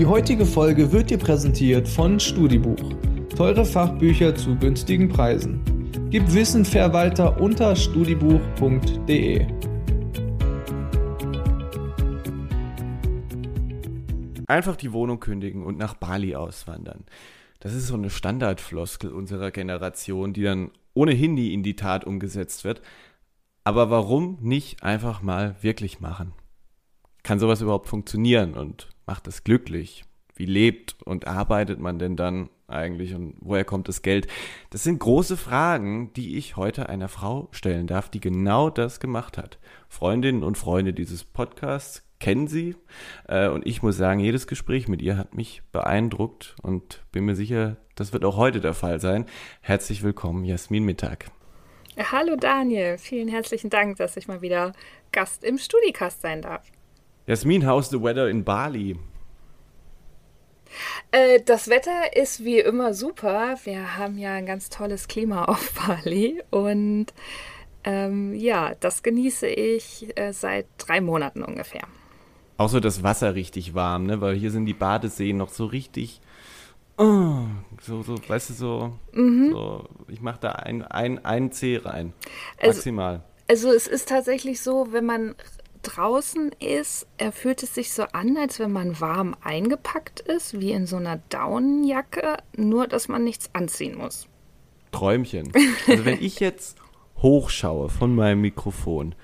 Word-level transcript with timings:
Die 0.00 0.06
heutige 0.06 0.46
Folge 0.46 0.92
wird 0.92 1.10
dir 1.10 1.18
präsentiert 1.18 1.86
von 1.86 2.18
Studibuch. 2.18 2.94
Teure 3.36 3.66
Fachbücher 3.66 4.34
zu 4.34 4.56
günstigen 4.56 5.10
Preisen. 5.10 5.60
Gib 6.08 6.32
Wissen 6.32 6.64
Verwalter 6.64 7.38
unter 7.38 7.76
studibuch.de. 7.76 9.46
Einfach 14.46 14.76
die 14.76 14.90
Wohnung 14.94 15.20
kündigen 15.20 15.64
und 15.64 15.76
nach 15.76 15.92
Bali 15.92 16.34
auswandern. 16.34 17.04
Das 17.58 17.74
ist 17.74 17.88
so 17.88 17.94
eine 17.94 18.08
Standardfloskel 18.08 19.12
unserer 19.12 19.50
Generation, 19.50 20.32
die 20.32 20.44
dann 20.44 20.70
ohnehin 20.94 21.34
nie 21.34 21.52
in 21.52 21.62
die 21.62 21.76
Tat 21.76 22.06
umgesetzt 22.06 22.64
wird. 22.64 22.80
Aber 23.64 23.90
warum 23.90 24.38
nicht 24.40 24.82
einfach 24.82 25.20
mal 25.20 25.56
wirklich 25.60 26.00
machen? 26.00 26.32
Kann 27.22 27.38
sowas 27.38 27.60
überhaupt 27.60 27.86
funktionieren 27.86 28.54
und 28.54 28.88
macht 29.10 29.26
es 29.26 29.42
glücklich? 29.42 30.04
Wie 30.36 30.46
lebt 30.46 30.96
und 31.02 31.26
arbeitet 31.26 31.80
man 31.80 31.98
denn 31.98 32.14
dann 32.14 32.48
eigentlich 32.68 33.12
und 33.12 33.34
woher 33.40 33.64
kommt 33.64 33.88
das 33.88 34.02
Geld? 34.02 34.28
Das 34.70 34.84
sind 34.84 35.00
große 35.00 35.36
Fragen, 35.36 36.12
die 36.12 36.36
ich 36.36 36.56
heute 36.56 36.88
einer 36.88 37.08
Frau 37.08 37.48
stellen 37.50 37.88
darf, 37.88 38.08
die 38.08 38.20
genau 38.20 38.70
das 38.70 39.00
gemacht 39.00 39.36
hat. 39.36 39.58
Freundinnen 39.88 40.44
und 40.44 40.56
Freunde 40.56 40.92
dieses 40.92 41.24
Podcasts 41.24 42.04
kennen 42.20 42.46
sie 42.46 42.76
äh, 43.26 43.48
und 43.48 43.66
ich 43.66 43.82
muss 43.82 43.96
sagen, 43.96 44.20
jedes 44.20 44.46
Gespräch 44.46 44.86
mit 44.86 45.02
ihr 45.02 45.16
hat 45.16 45.34
mich 45.34 45.62
beeindruckt 45.72 46.54
und 46.62 47.02
bin 47.10 47.24
mir 47.24 47.34
sicher, 47.34 47.78
das 47.96 48.12
wird 48.12 48.24
auch 48.24 48.36
heute 48.36 48.60
der 48.60 48.74
Fall 48.74 49.00
sein. 49.00 49.26
Herzlich 49.60 50.04
willkommen, 50.04 50.44
Jasmin 50.44 50.84
Mittag. 50.84 51.32
Hallo 51.98 52.36
Daniel, 52.36 52.96
vielen 52.96 53.26
herzlichen 53.26 53.70
Dank, 53.70 53.96
dass 53.96 54.16
ich 54.16 54.28
mal 54.28 54.40
wieder 54.40 54.72
Gast 55.10 55.42
im 55.42 55.58
Studicast 55.58 56.22
sein 56.22 56.42
darf. 56.42 56.62
Jasmin, 57.30 57.64
how's 57.64 57.88
the 57.90 58.02
weather 58.02 58.28
in 58.28 58.42
Bali? 58.42 58.98
Äh, 61.12 61.40
das 61.46 61.68
Wetter 61.68 62.16
ist 62.16 62.44
wie 62.44 62.58
immer 62.58 62.92
super. 62.92 63.54
Wir 63.62 63.96
haben 63.96 64.18
ja 64.18 64.34
ein 64.34 64.46
ganz 64.46 64.68
tolles 64.68 65.06
Klima 65.06 65.44
auf 65.48 65.72
Bali 65.74 66.42
und 66.50 67.06
ähm, 67.84 68.34
ja, 68.34 68.74
das 68.80 69.04
genieße 69.04 69.46
ich 69.46 70.08
äh, 70.18 70.32
seit 70.32 70.66
drei 70.76 71.00
Monaten 71.00 71.44
ungefähr. 71.44 71.84
Auch 72.56 72.68
so 72.68 72.80
das 72.80 73.04
Wasser 73.04 73.36
richtig 73.36 73.74
warm, 73.74 74.06
ne? 74.06 74.20
Weil 74.20 74.34
hier 74.34 74.50
sind 74.50 74.66
die 74.66 74.74
Badeseen 74.74 75.36
noch 75.36 75.50
so 75.50 75.66
richtig. 75.66 76.20
Oh, 76.98 77.44
so, 77.80 78.02
so, 78.02 78.16
weißt 78.26 78.50
du, 78.50 78.54
so, 78.54 78.92
mhm. 79.12 79.52
so 79.52 79.84
ich 80.08 80.20
mache 80.20 80.40
da 80.40 80.50
ein, 80.50 80.82
ein, 80.82 81.24
ein 81.24 81.52
C 81.52 81.76
rein. 81.76 82.12
Maximal. 82.60 83.22
Also, 83.46 83.68
also 83.68 83.76
es 83.76 83.86
ist 83.86 84.08
tatsächlich 84.08 84.60
so, 84.60 84.88
wenn 84.90 85.06
man 85.06 85.36
draußen 85.82 86.52
ist, 86.60 87.06
er 87.18 87.32
fühlt 87.32 87.62
es 87.62 87.74
sich 87.74 87.92
so 87.92 88.04
an, 88.12 88.36
als 88.36 88.58
wenn 88.58 88.72
man 88.72 89.00
warm 89.00 89.34
eingepackt 89.42 90.20
ist, 90.20 90.60
wie 90.60 90.72
in 90.72 90.86
so 90.86 90.96
einer 90.96 91.20
Daunenjacke, 91.28 92.36
nur 92.56 92.86
dass 92.86 93.08
man 93.08 93.24
nichts 93.24 93.50
anziehen 93.52 93.96
muss. 93.98 94.26
Träumchen. 94.92 95.52
Also 95.86 96.04
wenn 96.04 96.20
ich 96.20 96.40
jetzt 96.40 96.78
hochschaue 97.18 97.88
von 97.88 98.14
meinem 98.14 98.40
Mikrofon, 98.40 99.14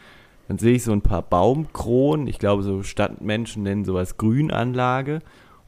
dann 0.48 0.58
sehe 0.58 0.76
ich 0.76 0.84
so 0.84 0.92
ein 0.92 1.02
paar 1.02 1.22
Baumkronen. 1.22 2.26
Ich 2.26 2.38
glaube, 2.38 2.62
so 2.62 2.82
Stadtmenschen 2.82 3.62
nennen 3.62 3.84
sowas 3.84 4.16
Grünanlage 4.16 5.20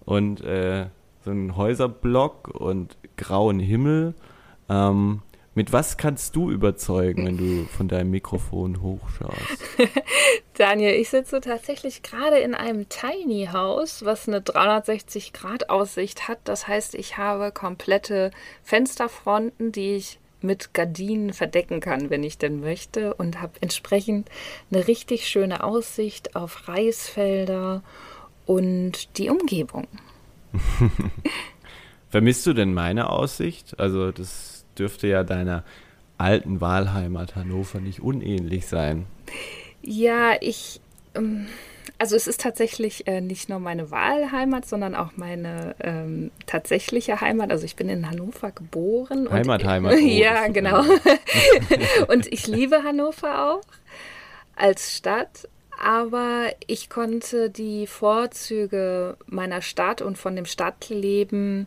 und 0.04 0.40
äh, 0.42 0.86
so 1.24 1.30
einen 1.30 1.56
Häuserblock 1.56 2.48
und 2.48 2.96
grauen 3.16 3.58
Himmel. 3.58 4.14
Ähm, 4.68 5.22
mit 5.58 5.72
was 5.72 5.96
kannst 5.96 6.36
du 6.36 6.52
überzeugen, 6.52 7.26
wenn 7.26 7.36
du 7.36 7.64
von 7.64 7.88
deinem 7.88 8.12
Mikrofon 8.12 8.80
hochschaust? 8.80 9.58
Daniel, 10.54 10.92
ich 10.92 11.08
sitze 11.08 11.40
tatsächlich 11.40 12.04
gerade 12.04 12.38
in 12.38 12.54
einem 12.54 12.88
Tiny 12.88 13.48
House, 13.52 14.04
was 14.04 14.28
eine 14.28 14.38
360-Grad-Aussicht 14.38 16.28
hat. 16.28 16.38
Das 16.44 16.68
heißt, 16.68 16.94
ich 16.94 17.18
habe 17.18 17.50
komplette 17.50 18.30
Fensterfronten, 18.62 19.72
die 19.72 19.96
ich 19.96 20.20
mit 20.42 20.74
Gardinen 20.74 21.32
verdecken 21.32 21.80
kann, 21.80 22.08
wenn 22.08 22.22
ich 22.22 22.38
denn 22.38 22.60
möchte, 22.60 23.14
und 23.14 23.40
habe 23.40 23.54
entsprechend 23.60 24.28
eine 24.70 24.86
richtig 24.86 25.26
schöne 25.26 25.64
Aussicht 25.64 26.36
auf 26.36 26.68
Reisfelder 26.68 27.82
und 28.46 29.18
die 29.18 29.28
Umgebung. 29.28 29.88
Vermisst 32.10 32.46
du 32.46 32.52
denn 32.52 32.72
meine 32.72 33.10
Aussicht? 33.10 33.80
Also 33.80 34.12
das 34.12 34.57
dürfte 34.78 35.06
ja 35.06 35.24
deiner 35.24 35.64
alten 36.18 36.60
Wahlheimat 36.60 37.36
Hannover 37.36 37.80
nicht 37.80 38.00
unähnlich 38.00 38.66
sein. 38.66 39.06
Ja, 39.82 40.32
ich. 40.40 40.80
Ähm, 41.14 41.46
also 41.96 42.14
es 42.14 42.26
ist 42.26 42.40
tatsächlich 42.40 43.08
äh, 43.08 43.20
nicht 43.20 43.48
nur 43.48 43.58
meine 43.58 43.90
Wahlheimat, 43.90 44.66
sondern 44.66 44.94
auch 44.94 45.12
meine 45.16 45.74
ähm, 45.80 46.30
tatsächliche 46.46 47.20
Heimat. 47.20 47.50
Also 47.50 47.64
ich 47.64 47.76
bin 47.76 47.88
in 47.88 48.08
Hannover 48.08 48.52
geboren. 48.52 49.28
Heimat, 49.30 49.62
und, 49.62 49.68
Heimat. 49.68 49.94
Oh, 49.94 49.98
ja, 50.04 50.46
genau. 50.48 50.84
und 52.08 52.32
ich 52.32 52.46
liebe 52.46 52.84
Hannover 52.84 53.52
auch 53.52 53.62
als 54.54 54.96
Stadt. 54.96 55.48
Aber 55.80 56.46
ich 56.66 56.90
konnte 56.90 57.50
die 57.50 57.86
Vorzüge 57.86 59.16
meiner 59.26 59.62
Stadt 59.62 60.02
und 60.02 60.18
von 60.18 60.34
dem 60.34 60.44
Stadtleben 60.44 61.66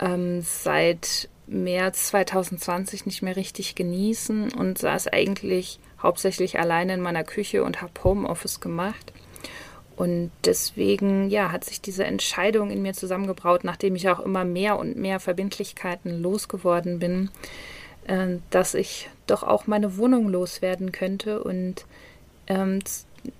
ähm, 0.00 0.42
seit 0.42 1.28
März 1.48 2.08
2020 2.08 3.06
nicht 3.06 3.22
mehr 3.22 3.36
richtig 3.36 3.74
genießen 3.74 4.52
und 4.52 4.78
saß 4.78 5.08
eigentlich 5.08 5.80
hauptsächlich 6.02 6.58
alleine 6.58 6.94
in 6.94 7.00
meiner 7.00 7.24
Küche 7.24 7.64
und 7.64 7.82
habe 7.82 7.92
Homeoffice 8.04 8.60
gemacht. 8.60 9.12
Und 9.96 10.30
deswegen, 10.44 11.28
ja, 11.28 11.50
hat 11.50 11.64
sich 11.64 11.80
diese 11.80 12.04
Entscheidung 12.04 12.70
in 12.70 12.82
mir 12.82 12.92
zusammengebraut, 12.92 13.64
nachdem 13.64 13.96
ich 13.96 14.08
auch 14.08 14.20
immer 14.20 14.44
mehr 14.44 14.78
und 14.78 14.96
mehr 14.96 15.18
Verbindlichkeiten 15.18 16.22
losgeworden 16.22 17.00
bin, 17.00 17.30
äh, 18.06 18.36
dass 18.50 18.74
ich 18.74 19.10
doch 19.26 19.42
auch 19.42 19.66
meine 19.66 19.96
Wohnung 19.96 20.28
loswerden 20.28 20.92
könnte 20.92 21.42
und 21.42 21.84
ähm, 22.46 22.78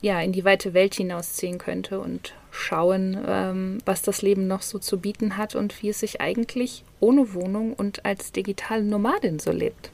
ja, 0.01 0.21
in 0.21 0.33
die 0.33 0.45
weite 0.45 0.75
Welt 0.75 0.95
hinausziehen 0.95 1.59
könnte 1.59 2.01
und 2.01 2.35
schauen, 2.59 3.17
ähm, 3.27 3.79
was 3.85 4.03
das 4.03 4.23
Leben 4.23 4.47
noch 4.47 4.63
so 4.63 4.79
zu 4.79 4.99
bieten 4.99 5.37
hat 5.37 5.55
und 5.55 5.83
wie 5.83 5.91
es 5.91 6.01
sich 6.01 6.21
eigentlich 6.21 6.85
ohne 7.01 7.35
Wohnung 7.35 7.73
und 7.73 8.05
als 8.05 8.33
digitale 8.33 8.83
Nomadin 8.83 9.39
so 9.39 9.53
lebt. 9.53 9.91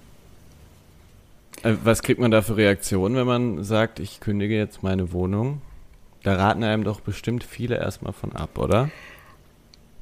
Äh, 1.63 1.75
was 1.85 2.03
kriegt 2.03 2.21
man 2.21 2.31
da 2.31 2.43
für 2.43 2.57
Reaktionen, 2.57 3.17
wenn 3.17 3.27
man 3.27 3.65
sagt, 3.65 4.01
ich 4.01 4.21
kündige 4.21 4.57
jetzt 4.57 4.83
meine 4.83 5.13
Wohnung? 5.13 5.61
Da 6.23 6.37
raten 6.37 6.65
einem 6.65 6.85
doch 6.85 7.01
bestimmt 7.01 7.45
viele 7.45 7.77
erstmal 7.77 8.13
von 8.13 8.33
ab, 8.33 8.59
oder? 8.59 8.91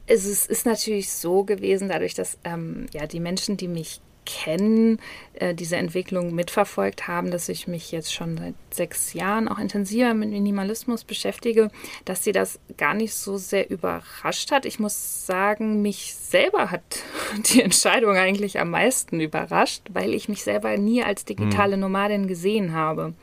Es 0.06 0.24
ist, 0.24 0.48
ist 0.48 0.66
natürlich 0.66 1.10
so 1.10 1.44
gewesen, 1.44 1.88
dadurch, 1.88 2.14
dass 2.14 2.38
ähm, 2.44 2.86
ja 2.92 3.06
die 3.06 3.20
Menschen, 3.20 3.56
die 3.56 3.68
mich 3.68 4.00
kennen, 4.24 5.00
äh, 5.34 5.54
diese 5.54 5.76
Entwicklung 5.76 6.34
mitverfolgt 6.34 7.08
haben, 7.08 7.30
dass 7.30 7.48
ich 7.48 7.66
mich 7.66 7.92
jetzt 7.92 8.12
schon 8.12 8.36
seit 8.38 8.54
sechs 8.70 9.12
Jahren 9.12 9.48
auch 9.48 9.58
intensiver 9.58 10.14
mit 10.14 10.30
Minimalismus 10.30 11.04
beschäftige, 11.04 11.70
dass 12.04 12.24
sie 12.24 12.32
das 12.32 12.60
gar 12.76 12.94
nicht 12.94 13.14
so 13.14 13.36
sehr 13.36 13.70
überrascht 13.70 14.52
hat. 14.52 14.66
Ich 14.66 14.78
muss 14.78 15.26
sagen, 15.26 15.82
mich 15.82 16.14
selber 16.14 16.70
hat 16.70 16.82
die 17.52 17.62
Entscheidung 17.62 18.16
eigentlich 18.16 18.60
am 18.60 18.70
meisten 18.70 19.20
überrascht, 19.20 19.82
weil 19.92 20.14
ich 20.14 20.28
mich 20.28 20.42
selber 20.42 20.76
nie 20.76 21.02
als 21.02 21.24
digitale 21.24 21.74
hm. 21.74 21.80
Nomadin 21.80 22.26
gesehen 22.28 22.72
habe. 22.72 23.14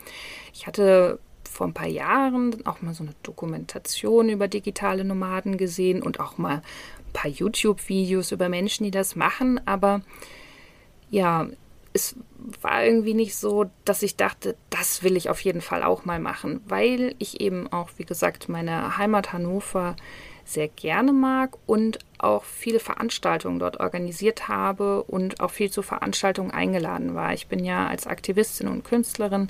Ich 0.54 0.68
hatte 0.68 1.20
vor 1.50 1.68
ein 1.68 1.74
paar 1.74 1.88
Jahren 1.88 2.66
auch 2.66 2.82
mal 2.82 2.94
so 2.94 3.04
eine 3.04 3.14
Dokumentation 3.24 4.30
über 4.30 4.48
digitale 4.48 5.04
Nomaden 5.04 5.58
gesehen 5.58 6.02
und 6.02 6.20
auch 6.20 6.38
mal 6.38 6.62
ein 7.10 7.14
paar 7.14 7.30
YouTube-Videos 7.30 8.32
über 8.32 8.50
Menschen, 8.50 8.86
die 8.86 8.92
das 8.92 9.16
machen, 9.16 9.60
aber 9.66 10.02
ja, 11.10 11.48
es 11.94 12.16
war 12.62 12.86
irgendwie 12.86 13.14
nicht 13.14 13.36
so, 13.36 13.66
dass 13.86 14.04
ich 14.04 14.16
dachte, 14.16 14.56
das 14.70 15.04
will 15.04 15.18
ich 15.18 15.30
auf 15.30 15.42
jeden 15.42 15.62
Fall 15.62 15.84
auch 15.84 16.06
mal 16.06 16.20
machen, 16.20 16.62
weil 16.68 17.16
ich 17.20 17.42
eben 17.42 17.72
auch, 17.72 17.90
wie 17.98 18.06
gesagt, 18.06 18.50
meine 18.50 18.98
Heimat 18.98 19.34
Hannover 19.34 19.96
sehr 20.46 20.68
gerne 20.68 21.14
mag 21.14 21.58
und 21.68 22.00
auch 22.18 22.44
viele 22.44 22.80
Veranstaltungen 22.80 23.60
dort 23.60 23.80
organisiert 23.80 24.48
habe 24.48 25.04
und 25.04 25.40
auch 25.42 25.52
viel 25.52 25.70
zu 25.70 25.84
Veranstaltungen 25.84 26.52
eingeladen 26.52 27.14
war. 27.14 27.34
Ich 27.34 27.48
bin 27.48 27.64
ja 27.64 27.88
als 27.88 28.08
Aktivistin 28.08 28.68
und 28.68 28.84
Künstlerin 28.84 29.50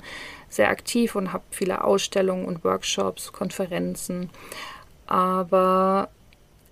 sehr 0.50 0.68
aktiv 0.68 1.14
und 1.14 1.32
habe 1.32 1.44
viele 1.50 1.84
Ausstellungen 1.84 2.44
und 2.44 2.64
Workshops, 2.64 3.32
Konferenzen. 3.32 4.28
Aber 5.06 6.10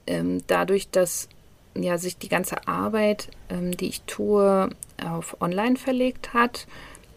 ähm, 0.06 0.42
dadurch, 0.46 0.90
dass 0.90 1.28
ja, 1.74 1.98
sich 1.98 2.18
die 2.18 2.28
ganze 2.28 2.66
Arbeit, 2.66 3.28
ähm, 3.48 3.76
die 3.76 3.88
ich 3.88 4.02
tue, 4.02 4.70
auf 5.04 5.40
online 5.40 5.76
verlegt 5.76 6.34
hat. 6.34 6.66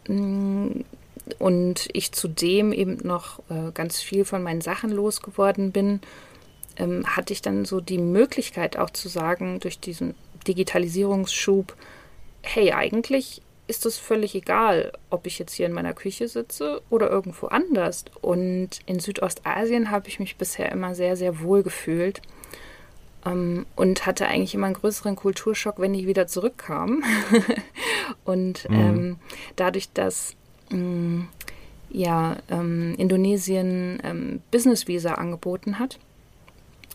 Mm, 0.07 0.81
und 1.39 1.87
ich 1.93 2.11
zudem 2.11 2.73
eben 2.73 2.97
noch 3.03 3.39
äh, 3.49 3.71
ganz 3.73 4.01
viel 4.01 4.25
von 4.25 4.43
meinen 4.43 4.61
Sachen 4.61 4.89
losgeworden 4.89 5.71
bin, 5.71 6.01
ähm, 6.77 7.05
hatte 7.05 7.33
ich 7.33 7.41
dann 7.41 7.65
so 7.65 7.79
die 7.79 7.97
Möglichkeit 7.97 8.77
auch 8.77 8.89
zu 8.89 9.07
sagen, 9.07 9.59
durch 9.59 9.79
diesen 9.79 10.15
Digitalisierungsschub, 10.47 11.75
hey, 12.41 12.71
eigentlich 12.71 13.41
ist 13.67 13.85
es 13.85 13.97
völlig 13.97 14.35
egal, 14.35 14.91
ob 15.09 15.25
ich 15.25 15.39
jetzt 15.39 15.53
hier 15.53 15.65
in 15.65 15.73
meiner 15.73 15.93
Küche 15.93 16.27
sitze 16.27 16.81
oder 16.89 17.09
irgendwo 17.09 17.47
anders. 17.47 18.05
Und 18.19 18.79
in 18.85 18.99
Südostasien 18.99 19.91
habe 19.91 20.09
ich 20.09 20.19
mich 20.19 20.35
bisher 20.35 20.71
immer 20.71 20.93
sehr, 20.95 21.15
sehr 21.15 21.39
wohl 21.39 21.63
gefühlt. 21.63 22.21
Ähm, 23.25 23.65
und 23.75 24.05
hatte 24.05 24.27
eigentlich 24.27 24.55
immer 24.55 24.67
einen 24.67 24.75
größeren 24.75 25.15
Kulturschock, 25.15 25.79
wenn 25.79 25.93
ich 25.93 26.07
wieder 26.07 26.27
zurückkam. 26.27 27.03
und 28.25 28.69
mhm. 28.69 28.75
ähm, 28.75 29.15
dadurch, 29.55 29.91
dass 29.93 30.35
mm, 30.69 31.21
ja, 31.89 32.37
ähm, 32.49 32.95
Indonesien 32.97 33.99
ähm, 34.03 34.41
Business 34.51 34.87
Visa 34.87 35.15
angeboten 35.15 35.79
hat, 35.79 35.99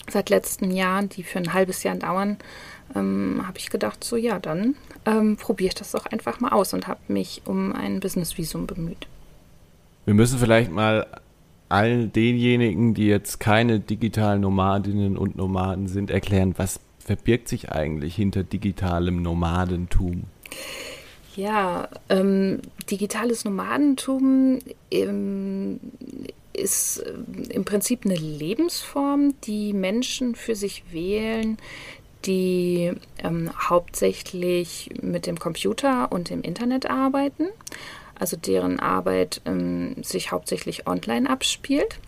seit 0.08 0.30
letzten 0.30 0.70
Jahren, 0.70 1.08
die 1.08 1.22
für 1.22 1.38
ein 1.38 1.52
halbes 1.52 1.82
Jahr 1.82 1.96
dauern, 1.96 2.38
ähm, 2.94 3.42
habe 3.46 3.58
ich 3.58 3.70
gedacht, 3.70 4.04
so 4.04 4.16
ja, 4.16 4.38
dann 4.38 4.76
ähm, 5.04 5.36
probiere 5.36 5.68
ich 5.68 5.74
das 5.74 5.92
doch 5.92 6.06
einfach 6.06 6.40
mal 6.40 6.52
aus 6.52 6.72
und 6.72 6.86
habe 6.86 7.00
mich 7.08 7.42
um 7.44 7.72
ein 7.72 8.00
Business 8.00 8.38
Visum 8.38 8.66
bemüht. 8.66 9.06
Wir 10.04 10.14
müssen 10.14 10.38
vielleicht 10.38 10.70
mal 10.70 11.06
all 11.68 12.06
denjenigen, 12.08 12.94
die 12.94 13.06
jetzt 13.06 13.40
keine 13.40 13.80
digitalen 13.80 14.40
Nomadinnen 14.40 15.16
und 15.16 15.36
Nomaden 15.36 15.88
sind, 15.88 16.10
erklären, 16.10 16.54
was 16.56 16.80
verbirgt 16.98 17.48
sich 17.48 17.70
eigentlich 17.72 18.14
hinter 18.16 18.42
digitalem 18.42 19.22
Nomadentum? 19.22 20.24
Ja, 21.36 21.88
ähm, 22.08 22.60
digitales 22.90 23.44
Nomadentum 23.44 24.58
ähm, 24.90 25.80
ist 26.52 26.98
äh, 26.98 27.52
im 27.52 27.64
Prinzip 27.64 28.04
eine 28.04 28.16
Lebensform, 28.16 29.34
die 29.44 29.72
Menschen 29.72 30.34
für 30.34 30.54
sich 30.54 30.84
wählen, 30.92 31.58
die 32.24 32.92
ähm, 33.22 33.50
hauptsächlich 33.68 34.90
mit 35.02 35.26
dem 35.26 35.38
Computer 35.38 36.10
und 36.10 36.30
dem 36.30 36.42
Internet 36.42 36.90
arbeiten 36.90 37.46
also 38.18 38.36
deren 38.36 38.80
Arbeit 38.80 39.40
ähm, 39.44 40.02
sich 40.02 40.32
hauptsächlich 40.32 40.86
online 40.86 41.28
abspielt 41.28 41.98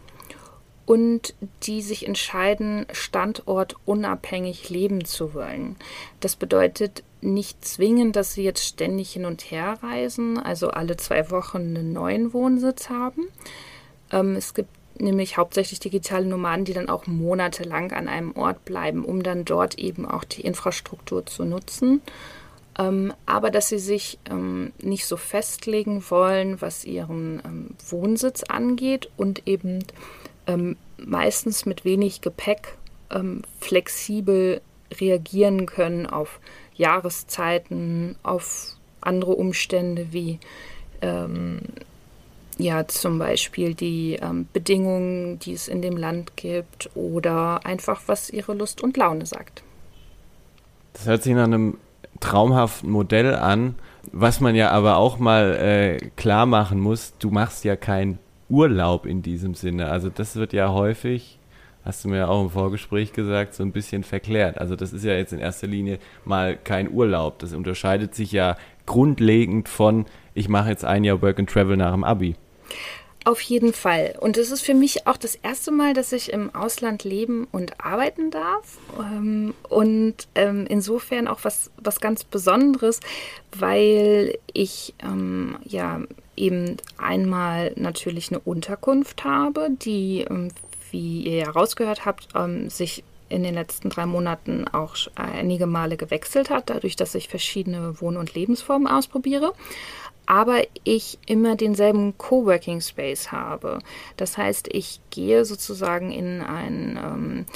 und 0.87 1.35
die 1.65 1.83
sich 1.83 2.07
entscheiden, 2.07 2.87
standortunabhängig 2.93 4.71
leben 4.71 5.05
zu 5.05 5.35
wollen. 5.35 5.77
Das 6.21 6.35
bedeutet 6.35 7.03
nicht 7.21 7.65
zwingend, 7.65 8.17
dass 8.17 8.33
sie 8.33 8.43
jetzt 8.43 8.65
ständig 8.65 9.13
hin 9.13 9.27
und 9.27 9.43
her 9.43 9.79
reisen, 9.83 10.39
also 10.39 10.71
alle 10.71 10.97
zwei 10.97 11.31
Wochen 11.31 11.59
einen 11.59 11.93
neuen 11.93 12.33
Wohnsitz 12.33 12.89
haben. 12.89 13.29
Ähm, 14.11 14.37
es 14.37 14.55
gibt 14.55 14.71
nämlich 14.99 15.37
hauptsächlich 15.37 15.79
digitale 15.79 16.27
Nomaden, 16.27 16.65
die 16.65 16.73
dann 16.73 16.89
auch 16.89 17.07
monatelang 17.07 17.93
an 17.93 18.09
einem 18.09 18.35
Ort 18.35 18.65
bleiben, 18.65 19.05
um 19.05 19.23
dann 19.23 19.45
dort 19.45 19.79
eben 19.79 20.07
auch 20.07 20.25
die 20.25 20.41
Infrastruktur 20.41 21.27
zu 21.27 21.45
nutzen 21.45 22.01
ähm, 22.79 23.13
aber 23.27 23.51
dass 23.51 23.69
sie 23.69 23.81
sich 23.81 24.19
ähm, 24.31 24.73
nicht 24.81 25.07
so 25.07 25.17
festlegen 25.17 26.03
wollen, 26.11 26.61
was 26.61 26.85
ihren 26.85 27.43
ähm, 27.45 27.71
Wohnsitz 27.89 28.45
angeht 28.45 29.11
und 29.17 29.47
eben 29.47 29.85
ähm, 30.47 30.77
meistens 30.97 31.67
mit 31.67 31.85
wenig 31.85 32.21
Gepäck 32.21 32.79
ähm, 33.11 33.43
flexibel 33.61 34.61
reagieren 35.01 35.67
können 35.67 36.07
auf 36.07 36.39
Jahreszeiten, 36.77 38.17
auf 38.23 38.77
andere 39.01 39.33
Umstände 39.33 40.13
wie 40.13 40.39
ähm, 41.03 41.61
ja 42.59 42.87
zum 42.89 43.19
Beispiel 43.19 43.75
die 43.75 44.19
Bedingungen, 44.53 45.39
die 45.39 45.53
es 45.53 45.69
in 45.69 45.81
dem 45.83 45.97
Land 45.97 46.37
gibt 46.37 46.91
oder 46.97 47.65
einfach 47.65 48.03
was 48.07 48.31
ihre 48.31 48.55
Lust 48.55 48.83
und 48.83 48.97
Laune 48.97 49.27
sagt. 49.27 49.63
Das 50.95 51.07
hört 51.07 51.23
sich 51.23 51.35
nach 51.35 51.45
einem 51.45 51.79
traumhaften 52.21 52.91
Modell 52.91 53.35
an, 53.35 53.75
was 54.13 54.41
man 54.41 54.55
ja 54.55 54.71
aber 54.71 54.97
auch 54.97 55.19
mal 55.19 55.57
äh, 55.57 55.99
klar 56.17 56.47
machen 56.47 56.81
muss, 56.81 57.15
du 57.19 57.31
machst 57.31 57.65
ja 57.65 57.77
keinen 57.77 58.19
Urlaub 58.49 59.07
in 59.07 59.23
diesem 59.23 59.55
Sinne. 59.55 59.91
Also 59.91 60.09
das 60.09 60.37
wird 60.37 60.53
ja 60.53 60.73
häufig, 60.73 61.39
hast 61.85 62.05
du 62.05 62.09
mir 62.09 62.19
ja 62.19 62.29
auch 62.29 62.43
im 62.43 62.51
Vorgespräch 62.51 63.13
gesagt, 63.13 63.55
so 63.55 63.63
ein 63.63 63.73
bisschen 63.73 64.03
verklärt. 64.05 64.59
Also 64.59 64.77
das 64.77 64.93
ist 64.93 65.05
ja 65.05 65.13
jetzt 65.13 65.33
in 65.33 65.39
erster 65.39 65.67
Linie 65.67 65.99
mal 66.25 66.57
kein 66.57 66.91
Urlaub. 66.91 67.39
Das 67.39 67.53
unterscheidet 67.53 68.15
sich 68.15 68.33
ja 68.33 68.57
grundlegend 68.87 69.69
von, 69.69 70.07
ich 70.35 70.49
mache 70.49 70.71
jetzt 70.71 70.85
ein 70.85 71.05
Jahr 71.05 71.21
Work 71.21 71.39
and 71.39 71.51
Travel 71.51 71.77
nach 71.77 71.93
dem 71.93 72.05
Abi. 72.05 72.37
Auf 73.25 73.41
jeden 73.41 73.73
Fall. 73.73 74.15
Und 74.21 74.37
es 74.37 74.51
ist 74.51 74.63
für 74.63 74.75
mich 74.75 75.07
auch 75.07 75.17
das 75.17 75.35
erste 75.35 75.71
Mal, 75.71 75.93
dass 75.93 76.13
ich 76.13 76.33
im 76.33 76.55
Ausland 76.55 77.05
leben 77.05 77.47
und 77.51 77.85
arbeiten 77.85 78.31
darf. 78.31 78.79
Ähm, 78.99 79.55
und 79.69 80.15
ähm, 80.35 80.67
insofern 80.69 81.29
auch 81.29 81.41
was, 81.43 81.71
was 81.77 82.01
ganz 82.01 82.25
Besonderes, 82.25 83.01
weil 83.53 84.39
ich 84.53 84.95
ähm, 85.03 85.57
ja 85.65 86.01
eben 86.37 86.77
einmal 86.97 87.73
natürlich 87.77 88.31
eine 88.31 88.39
Unterkunft 88.41 89.25
habe, 89.25 89.69
die, 89.71 90.25
wie 90.91 91.23
ihr 91.23 91.37
ja 91.39 91.51
rausgehört 91.51 92.07
habt, 92.07 92.29
sich 92.69 93.03
in 93.29 93.43
den 93.43 93.55
letzten 93.55 93.91
drei 93.91 94.07
Monaten 94.07 94.67
auch 94.69 94.97
einige 95.17 95.67
Male 95.67 95.97
gewechselt 95.97 96.49
hat, 96.49 96.71
dadurch, 96.71 96.97
dass 96.97 97.15
ich 97.15 97.29
verschiedene 97.29 98.01
Wohn- 98.01 98.17
und 98.17 98.35
Lebensformen 98.35 98.87
ausprobiere 98.87 99.53
aber 100.29 100.61
ich 100.85 101.19
immer 101.25 101.57
denselben 101.57 102.19
Coworking 102.19 102.83
Space 102.83 103.33
habe. 103.33 103.79
Das 104.19 104.37
heißt, 104.37 104.69
ich 104.71 105.01
gehe 105.09 105.47
sozusagen 105.47 106.13
in 106.13 106.43
ein, 106.43 107.01
ähm, 107.03 107.47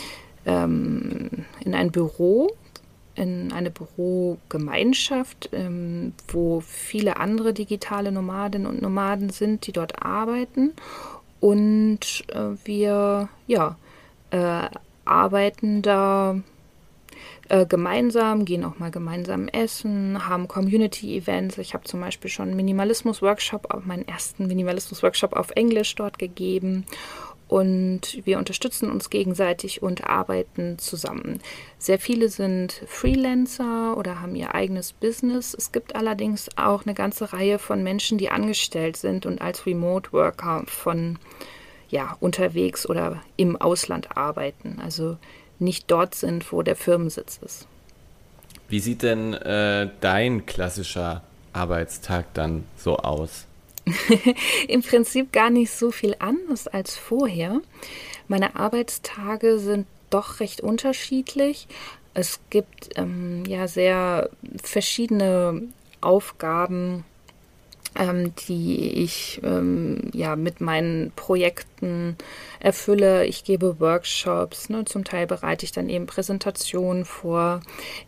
ähm, 0.46 1.44
in 1.60 1.74
ein 1.74 1.90
Büro, 1.90 2.50
in 3.14 3.52
eine 3.52 3.70
Bürogemeinschaft, 3.70 5.50
ähm, 5.52 6.14
wo 6.28 6.60
viele 6.60 7.18
andere 7.18 7.52
digitale 7.52 8.10
Nomadinnen 8.10 8.66
und 8.66 8.80
Nomaden 8.80 9.28
sind, 9.28 9.66
die 9.66 9.72
dort 9.72 10.02
arbeiten. 10.02 10.72
Und 11.40 12.24
äh, 12.28 12.56
wir 12.64 13.28
ja, 13.46 13.76
äh, 14.30 14.68
arbeiten 15.04 15.82
da 15.82 16.40
äh, 17.48 17.66
gemeinsam, 17.66 18.44
gehen 18.44 18.64
auch 18.64 18.78
mal 18.78 18.90
gemeinsam 18.90 19.48
essen, 19.48 20.28
haben 20.28 20.48
Community-Events. 20.48 21.58
Ich 21.58 21.74
habe 21.74 21.84
zum 21.84 22.00
Beispiel 22.00 22.30
schon 22.30 22.54
Minimalismus-Workshop, 22.54 23.84
meinen 23.84 24.06
ersten 24.06 24.46
Minimalismus-Workshop 24.46 25.34
auf 25.34 25.50
Englisch 25.50 25.94
dort 25.94 26.18
gegeben. 26.18 26.84
Und 27.48 28.24
wir 28.24 28.38
unterstützen 28.38 28.90
uns 28.90 29.10
gegenseitig 29.10 29.82
und 29.82 30.04
arbeiten 30.08 30.78
zusammen. 30.78 31.38
Sehr 31.76 31.98
viele 31.98 32.30
sind 32.30 32.82
Freelancer 32.86 33.94
oder 33.98 34.22
haben 34.22 34.34
ihr 34.36 34.54
eigenes 34.54 34.94
Business. 34.94 35.52
Es 35.52 35.70
gibt 35.70 35.94
allerdings 35.94 36.48
auch 36.56 36.86
eine 36.86 36.94
ganze 36.94 37.34
Reihe 37.34 37.58
von 37.58 37.82
Menschen, 37.82 38.16
die 38.16 38.30
angestellt 38.30 38.96
sind 38.96 39.26
und 39.26 39.42
als 39.42 39.66
Remote 39.66 40.12
Worker 40.12 40.62
von 40.66 41.18
ja, 41.90 42.16
unterwegs 42.20 42.88
oder 42.88 43.22
im 43.36 43.60
Ausland 43.60 44.16
arbeiten. 44.16 44.80
Also 44.82 45.18
nicht 45.62 45.90
dort 45.90 46.14
sind, 46.14 46.52
wo 46.52 46.62
der 46.62 46.76
Firmensitz 46.76 47.38
ist. 47.44 47.66
Wie 48.68 48.80
sieht 48.80 49.02
denn 49.02 49.34
äh, 49.34 49.90
dein 50.00 50.46
klassischer 50.46 51.22
Arbeitstag 51.52 52.32
dann 52.34 52.64
so 52.76 52.96
aus? 52.96 53.46
Im 54.68 54.82
Prinzip 54.82 55.32
gar 55.32 55.50
nicht 55.50 55.70
so 55.70 55.90
viel 55.90 56.16
anders 56.18 56.68
als 56.68 56.96
vorher. 56.96 57.60
Meine 58.28 58.56
Arbeitstage 58.56 59.58
sind 59.58 59.86
doch 60.10 60.40
recht 60.40 60.60
unterschiedlich. 60.60 61.66
Es 62.14 62.40
gibt 62.50 62.90
ähm, 62.96 63.44
ja 63.46 63.66
sehr 63.66 64.30
verschiedene 64.62 65.62
Aufgaben, 66.00 67.04
ähm, 67.94 68.34
die 68.48 69.02
ich 69.02 69.40
ähm, 69.44 70.10
ja 70.12 70.36
mit 70.36 70.60
meinen 70.60 71.12
Projekten 71.14 72.16
erfülle. 72.60 73.26
Ich 73.26 73.44
gebe 73.44 73.80
Workshops, 73.80 74.68
ne? 74.68 74.84
zum 74.84 75.04
Teil 75.04 75.26
bereite 75.26 75.64
ich 75.64 75.72
dann 75.72 75.88
eben 75.88 76.06
Präsentationen 76.06 77.04
vor. 77.04 77.60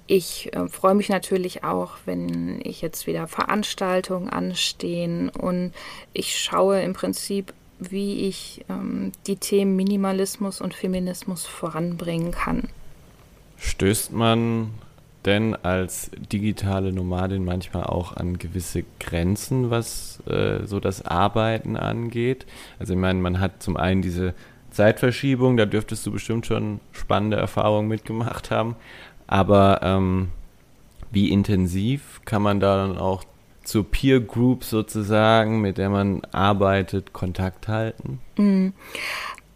Ich 0.07 0.55
äh, 0.55 0.69
freue 0.69 0.95
mich 0.95 1.09
natürlich 1.09 1.65
auch, 1.65 1.93
wenn 2.07 2.61
ich 2.65 2.83
jetzt 2.83 3.07
wieder 3.07 3.27
Veranstaltungen 3.27 4.29
anstehen 4.29 5.29
und 5.29 5.73
ich 6.13 6.39
schaue 6.39 6.81
im 6.83 6.93
Prinzip, 6.93 7.53
wie 7.79 8.27
ich 8.27 8.65
ähm, 8.69 9.13
die 9.27 9.37
Themen 9.37 9.77
Minimalismus 9.77 10.61
und 10.61 10.75
Feminismus 10.75 11.45
voranbringen 11.45 12.31
kann. 12.31 12.69
Stößt 13.57 14.13
man 14.13 14.71
denn 15.25 15.55
als 15.57 16.11
digitale 16.33 16.93
Nomadin 16.93 17.45
manchmal 17.45 17.85
auch 17.85 18.17
an 18.17 18.39
gewisse 18.39 18.85
Grenzen, 19.01 19.71
was 19.71 20.23
äh, 20.27 20.65
so 20.67 20.81
das 20.81 21.05
Arbeiten 21.05 21.77
angeht? 21.77 22.47
Also 22.79 22.93
ich 22.93 22.99
meine, 22.99 23.21
man 23.21 23.41
hat 23.41 23.63
zum 23.63 23.77
einen 23.77 24.03
diese 24.03 24.35
Zeitverschiebung, 24.71 25.57
da 25.57 25.67
dürftest 25.67 26.05
du 26.07 26.13
bestimmt 26.13 26.47
schon 26.47 26.81
spannende 26.93 27.37
Erfahrungen 27.37 27.89
mitgemacht 27.89 28.51
haben. 28.51 28.77
Aber 29.27 29.81
ähm, 29.83 30.29
wie 31.11 31.31
intensiv 31.31 32.21
kann 32.25 32.43
man 32.43 32.61
da 32.61 32.77
dann 32.77 32.99
auch 32.99 33.25
zur 33.63 33.91
Peer 33.91 34.21
Group 34.21 34.65
sozusagen, 34.65 35.61
mit 35.61 35.79
der 35.79 35.89
man 35.89 36.23
arbeitet, 36.33 37.13
Kontakt 37.13 37.69
halten? 37.69 38.21
Mhm. 38.37 38.75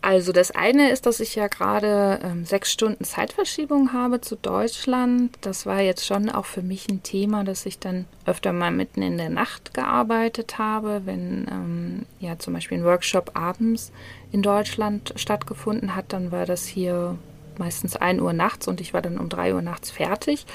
Also 0.01 0.31
das 0.31 0.53
eine 0.53 0.91
ist, 0.91 1.07
dass 1.07 1.19
ich 1.19 1.35
ja 1.35 1.49
gerade 1.49 2.21
ähm, 2.23 2.45
sechs 2.45 2.73
Stunden 2.73 3.03
Zeitverschiebung 3.03 3.93
habe 3.93 4.21
zu 4.21 4.37
Deutschland. 4.37 5.37
Das 5.41 5.67
war 5.67 5.81
jetzt 5.81 6.07
schon 6.07 6.31
auch 6.31 6.47
für 6.47 6.63
mich 6.63 6.89
ein 6.89 7.03
Thema, 7.03 7.43
dass 7.43 7.67
ich 7.67 7.81
dann 7.81 8.05
öfter 8.25 8.53
mal 8.53 8.71
mitten 8.71 9.03
in 9.03 9.19
der 9.19 9.29
Nacht 9.29 9.75
gearbeitet 9.75 10.57
habe, 10.59 11.03
wenn 11.05 11.49
ähm, 11.51 12.07
ja 12.21 12.39
zum 12.39 12.55
Beispiel 12.55 12.79
ein 12.79 12.85
Workshop 12.85 13.33
abends 13.35 13.91
in 14.31 14.43
Deutschland 14.43 15.15
stattgefunden 15.17 15.97
hat, 15.97 16.13
dann 16.13 16.31
war 16.31 16.47
das 16.47 16.67
hier 16.67 17.19
meistens 17.59 17.97
1 17.97 18.21
Uhr 18.21 18.33
nachts 18.33 18.69
und 18.69 18.81
ich 18.81 18.95
war 18.95 19.03
dann 19.03 19.19
um 19.19 19.29
3 19.29 19.55
Uhr 19.55 19.63
nachts 19.63 19.91
fertig. 19.91 20.47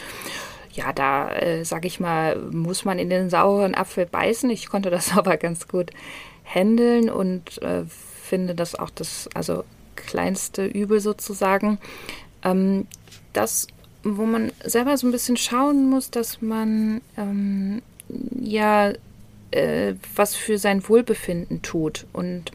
Ja, 0.72 0.94
da 0.94 1.30
äh, 1.36 1.66
sage 1.66 1.88
ich 1.88 2.00
mal, 2.00 2.38
muss 2.38 2.86
man 2.86 2.98
in 2.98 3.10
den 3.10 3.30
sauren 3.30 3.76
Apfel 3.76 4.06
beißen. 4.06 4.50
Ich 4.50 4.70
konnte 4.70 4.90
das 4.90 5.12
aber 5.18 5.36
ganz 5.36 5.68
gut 5.68 5.92
handeln 6.46 7.10
und 7.10 7.62
äh, 7.62 7.84
finde 8.24 8.56
das 8.56 8.76
auch 8.76 8.90
das, 8.90 9.30
also 9.34 9.64
kleinste 9.96 10.66
Übel 10.66 11.00
sozusagen. 11.00 11.80
Ähm, 12.44 12.88
das, 13.34 13.68
wo 14.04 14.26
man 14.26 14.52
selber 14.64 14.98
so 14.98 15.08
ein 15.08 15.12
bisschen 15.12 15.38
schauen 15.38 15.90
muss, 15.90 16.12
dass 16.12 16.42
man 16.42 17.02
ähm, 17.18 17.82
ja 18.40 18.94
äh, 19.52 19.94
was 20.16 20.36
für 20.36 20.58
sein 20.58 20.88
Wohlbefinden 20.88 21.62
tut 21.62 22.06
und 22.14 22.52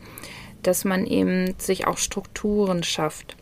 dass 0.62 0.84
man 0.84 1.06
eben 1.06 1.54
sich 1.58 1.86
auch 1.86 1.98
Strukturen 1.98 2.82
schafft 2.82 3.36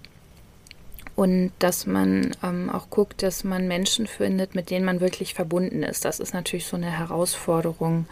und 1.17 1.51
dass 1.59 1.87
man 1.87 2.37
ähm, 2.43 2.69
auch 2.71 2.91
guckt, 2.91 3.23
dass 3.23 3.43
man 3.43 3.67
Menschen 3.67 4.07
findet, 4.07 4.55
mit 4.55 4.71
denen 4.71 4.85
man 4.85 5.01
wirklich 5.01 5.33
verbunden 5.35 5.83
ist. 5.83 6.05
Das 6.05 6.21
ist 6.21 6.35
natürlich 6.35 6.67
so 6.67 6.77
eine 6.77 6.91
Herausforderung, 6.91 8.07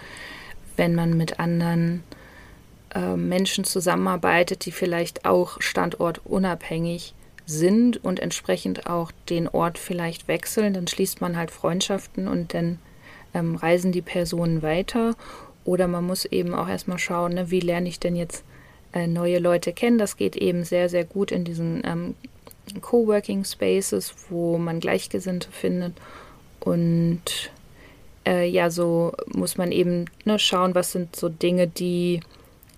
wenn 0.76 0.94
man 0.94 1.16
mit 1.16 1.38
anderen 1.38 2.02
äh, 2.94 3.16
Menschen 3.16 3.64
zusammenarbeitet, 3.64 4.66
die 4.66 4.72
vielleicht 4.72 5.24
auch 5.24 5.60
standortunabhängig 5.60 7.14
sind 7.46 8.02
und 8.02 8.20
entsprechend 8.20 8.86
auch 8.86 9.12
den 9.28 9.48
Ort 9.48 9.78
vielleicht 9.78 10.28
wechseln. 10.28 10.74
Dann 10.74 10.86
schließt 10.86 11.20
man 11.20 11.36
halt 11.36 11.50
Freundschaften 11.50 12.28
und 12.28 12.54
dann 12.54 12.78
ähm, 13.34 13.56
reisen 13.56 13.92
die 13.92 14.02
Personen 14.02 14.62
weiter. 14.62 15.14
Oder 15.64 15.88
man 15.88 16.06
muss 16.06 16.24
eben 16.24 16.54
auch 16.54 16.68
erstmal 16.68 16.98
schauen, 16.98 17.34
ne, 17.34 17.50
wie 17.50 17.60
lerne 17.60 17.88
ich 17.88 17.98
denn 17.98 18.16
jetzt 18.16 18.44
äh, 18.92 19.06
neue 19.06 19.38
Leute 19.38 19.72
kennen. 19.72 19.98
Das 19.98 20.16
geht 20.16 20.36
eben 20.36 20.64
sehr, 20.64 20.88
sehr 20.88 21.04
gut 21.04 21.32
in 21.32 21.44
diesen 21.44 21.82
ähm, 21.84 22.14
Coworking 22.80 23.44
Spaces, 23.44 24.14
wo 24.28 24.58
man 24.58 24.80
Gleichgesinnte 24.80 25.50
findet. 25.50 25.94
Und 26.60 27.50
äh, 28.26 28.48
ja, 28.48 28.70
so 28.70 29.12
muss 29.26 29.56
man 29.56 29.72
eben 29.72 30.06
ne, 30.24 30.38
schauen, 30.38 30.74
was 30.74 30.92
sind 30.92 31.16
so 31.16 31.28
Dinge, 31.28 31.66
die 31.66 32.20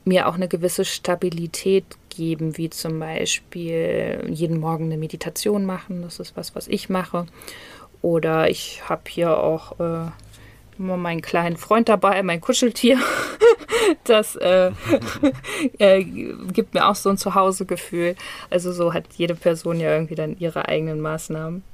mir 0.06 0.28
auch 0.28 0.34
eine 0.34 0.48
gewisse 0.48 0.84
Stabilität 0.84 1.84
geben, 2.08 2.56
wie 2.56 2.70
zum 2.70 2.98
Beispiel 3.00 4.24
jeden 4.28 4.60
Morgen 4.60 4.84
eine 4.84 4.96
Meditation 4.96 5.66
machen. 5.66 6.02
Das 6.02 6.20
ist 6.20 6.36
was, 6.36 6.54
was 6.54 6.68
ich 6.68 6.88
mache. 6.88 7.26
Oder 8.02 8.48
ich 8.48 8.82
habe 8.88 9.02
hier 9.08 9.36
auch 9.36 9.80
äh, 9.80 10.10
immer 10.78 10.96
meinen 10.96 11.22
kleinen 11.22 11.56
Freund 11.56 11.88
dabei, 11.88 12.22
mein 12.22 12.40
Kuscheltier. 12.40 12.98
das 14.04 14.36
äh, 14.36 14.70
äh, 15.78 16.04
gibt 16.04 16.74
mir 16.74 16.86
auch 16.88 16.94
so 16.94 17.10
ein 17.10 17.18
Zuhausegefühl. 17.18 18.14
Also 18.48 18.72
so 18.72 18.94
hat 18.94 19.04
jede 19.16 19.34
Person 19.34 19.80
ja 19.80 19.92
irgendwie 19.92 20.14
dann 20.14 20.38
ihre 20.38 20.68
eigenen 20.68 21.00
Maßnahmen. 21.00 21.64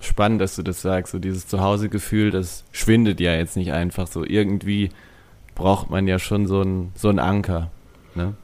Spannend, 0.00 0.40
dass 0.40 0.54
du 0.54 0.62
das 0.62 0.82
sagst. 0.82 1.12
So 1.12 1.18
dieses 1.18 1.48
Zuhausegefühl, 1.48 2.30
das 2.30 2.64
schwindet 2.70 3.18
ja 3.18 3.34
jetzt 3.34 3.56
nicht 3.56 3.72
einfach 3.72 4.06
so. 4.06 4.24
Irgendwie 4.24 4.90
braucht 5.56 5.90
man 5.90 6.06
ja 6.06 6.20
schon 6.20 6.46
so 6.46 6.60
einen 6.60 6.92
so 6.94 7.08
Anker. 7.08 7.72
Ne? 8.14 8.34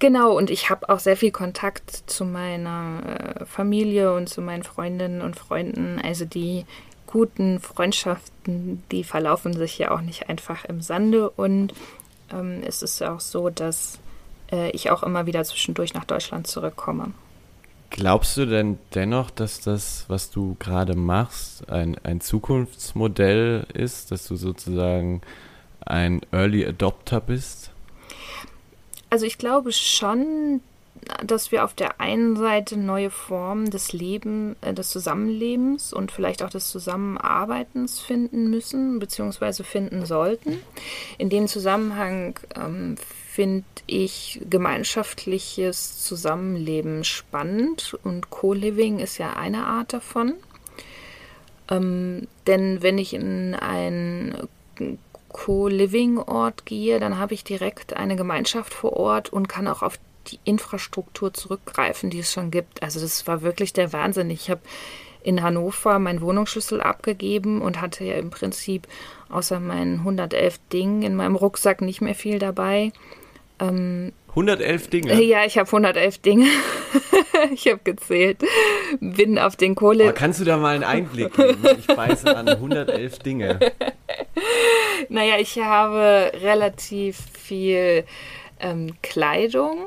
Genau, 0.00 0.36
und 0.36 0.50
ich 0.50 0.68
habe 0.68 0.88
auch 0.88 0.98
sehr 0.98 1.16
viel 1.16 1.30
Kontakt 1.30 1.90
zu 2.06 2.24
meiner 2.24 3.38
äh, 3.40 3.44
Familie 3.44 4.12
und 4.12 4.28
zu 4.28 4.42
meinen 4.42 4.64
Freundinnen 4.64 5.22
und 5.22 5.36
Freunden. 5.36 6.00
Also 6.02 6.24
die 6.24 6.66
guten 7.06 7.60
Freundschaften, 7.60 8.82
die 8.90 9.04
verlaufen 9.04 9.52
sich 9.54 9.78
ja 9.78 9.92
auch 9.92 10.00
nicht 10.00 10.28
einfach 10.28 10.64
im 10.64 10.80
Sande. 10.80 11.30
Und 11.30 11.72
ähm, 12.32 12.60
es 12.66 12.82
ist 12.82 12.98
ja 12.98 13.14
auch 13.14 13.20
so, 13.20 13.50
dass 13.50 14.00
äh, 14.50 14.70
ich 14.70 14.90
auch 14.90 15.02
immer 15.02 15.26
wieder 15.26 15.44
zwischendurch 15.44 15.94
nach 15.94 16.04
Deutschland 16.04 16.46
zurückkomme. 16.46 17.12
Glaubst 17.90 18.36
du 18.36 18.46
denn 18.46 18.78
dennoch, 18.94 19.30
dass 19.30 19.60
das, 19.60 20.06
was 20.08 20.30
du 20.30 20.56
gerade 20.58 20.96
machst, 20.96 21.68
ein, 21.70 21.96
ein 22.02 22.20
Zukunftsmodell 22.20 23.66
ist, 23.72 24.10
dass 24.10 24.26
du 24.26 24.34
sozusagen 24.34 25.22
ein 25.86 26.20
Early 26.32 26.64
Adopter 26.66 27.20
bist? 27.20 27.70
Also 29.10 29.26
ich 29.26 29.38
glaube 29.38 29.72
schon, 29.72 30.60
dass 31.24 31.52
wir 31.52 31.64
auf 31.64 31.74
der 31.74 32.00
einen 32.00 32.36
Seite 32.36 32.76
neue 32.76 33.10
Formen 33.10 33.70
des 33.70 33.92
Lebens, 33.92 34.56
äh, 34.62 34.72
des 34.74 34.90
Zusammenlebens 34.90 35.92
und 35.92 36.12
vielleicht 36.12 36.42
auch 36.42 36.50
des 36.50 36.70
Zusammenarbeitens 36.70 38.00
finden 38.00 38.50
müssen, 38.50 38.98
beziehungsweise 38.98 39.64
finden 39.64 40.06
sollten. 40.06 40.58
In 41.18 41.28
dem 41.28 41.46
Zusammenhang 41.46 42.38
ähm, 42.56 42.96
finde 43.30 43.64
ich 43.86 44.40
gemeinschaftliches 44.48 46.04
Zusammenleben 46.04 47.04
spannend 47.04 47.96
und 48.02 48.30
Co-Living 48.30 48.98
ist 48.98 49.18
ja 49.18 49.34
eine 49.34 49.66
Art 49.66 49.92
davon. 49.92 50.34
Ähm, 51.70 52.28
denn 52.46 52.82
wenn 52.82 52.98
ich 52.98 53.14
in 53.14 53.54
ein 53.54 54.36
Co-Living-Ort 55.34 56.64
gehe, 56.64 57.00
dann 57.00 57.18
habe 57.18 57.34
ich 57.34 57.42
direkt 57.42 57.96
eine 57.96 58.14
Gemeinschaft 58.14 58.72
vor 58.72 58.92
Ort 58.94 59.32
und 59.32 59.48
kann 59.48 59.66
auch 59.66 59.82
auf 59.82 59.98
die 60.28 60.38
Infrastruktur 60.44 61.34
zurückgreifen, 61.34 62.08
die 62.08 62.20
es 62.20 62.32
schon 62.32 62.52
gibt. 62.52 62.84
Also 62.84 63.00
das 63.00 63.26
war 63.26 63.42
wirklich 63.42 63.72
der 63.72 63.92
Wahnsinn. 63.92 64.30
Ich 64.30 64.48
habe 64.48 64.60
in 65.24 65.42
Hannover 65.42 65.98
meinen 65.98 66.20
Wohnungsschlüssel 66.20 66.80
abgegeben 66.80 67.62
und 67.62 67.80
hatte 67.80 68.04
ja 68.04 68.14
im 68.14 68.30
Prinzip 68.30 68.86
außer 69.28 69.58
meinen 69.58 69.98
111 69.98 70.60
Dingen 70.72 71.02
in 71.02 71.16
meinem 71.16 71.34
Rucksack 71.34 71.80
nicht 71.80 72.00
mehr 72.00 72.14
viel 72.14 72.38
dabei. 72.38 72.92
Ähm, 73.58 74.12
111 74.34 74.90
Dinge? 74.90 75.22
Ja, 75.22 75.44
ich 75.44 75.58
habe 75.58 75.68
111 75.68 76.18
Dinge. 76.18 76.46
ich 77.52 77.68
habe 77.68 77.80
gezählt. 77.84 78.38
Bin 79.00 79.38
auf 79.38 79.56
den 79.56 79.74
Kohle. 79.74 80.04
Aber 80.04 80.12
kannst 80.12 80.40
du 80.40 80.44
da 80.44 80.56
mal 80.56 80.74
einen 80.74 80.84
Einblick 80.84 81.34
geben? 81.34 81.64
Ich 81.78 81.88
weiß 81.88 82.26
an 82.26 82.48
111 82.48 83.18
Dinge. 83.20 83.58
Naja, 85.08 85.36
ich 85.38 85.58
habe 85.58 86.32
relativ 86.40 87.18
viel 87.38 88.04
ähm, 88.60 88.94
Kleidung 89.02 89.86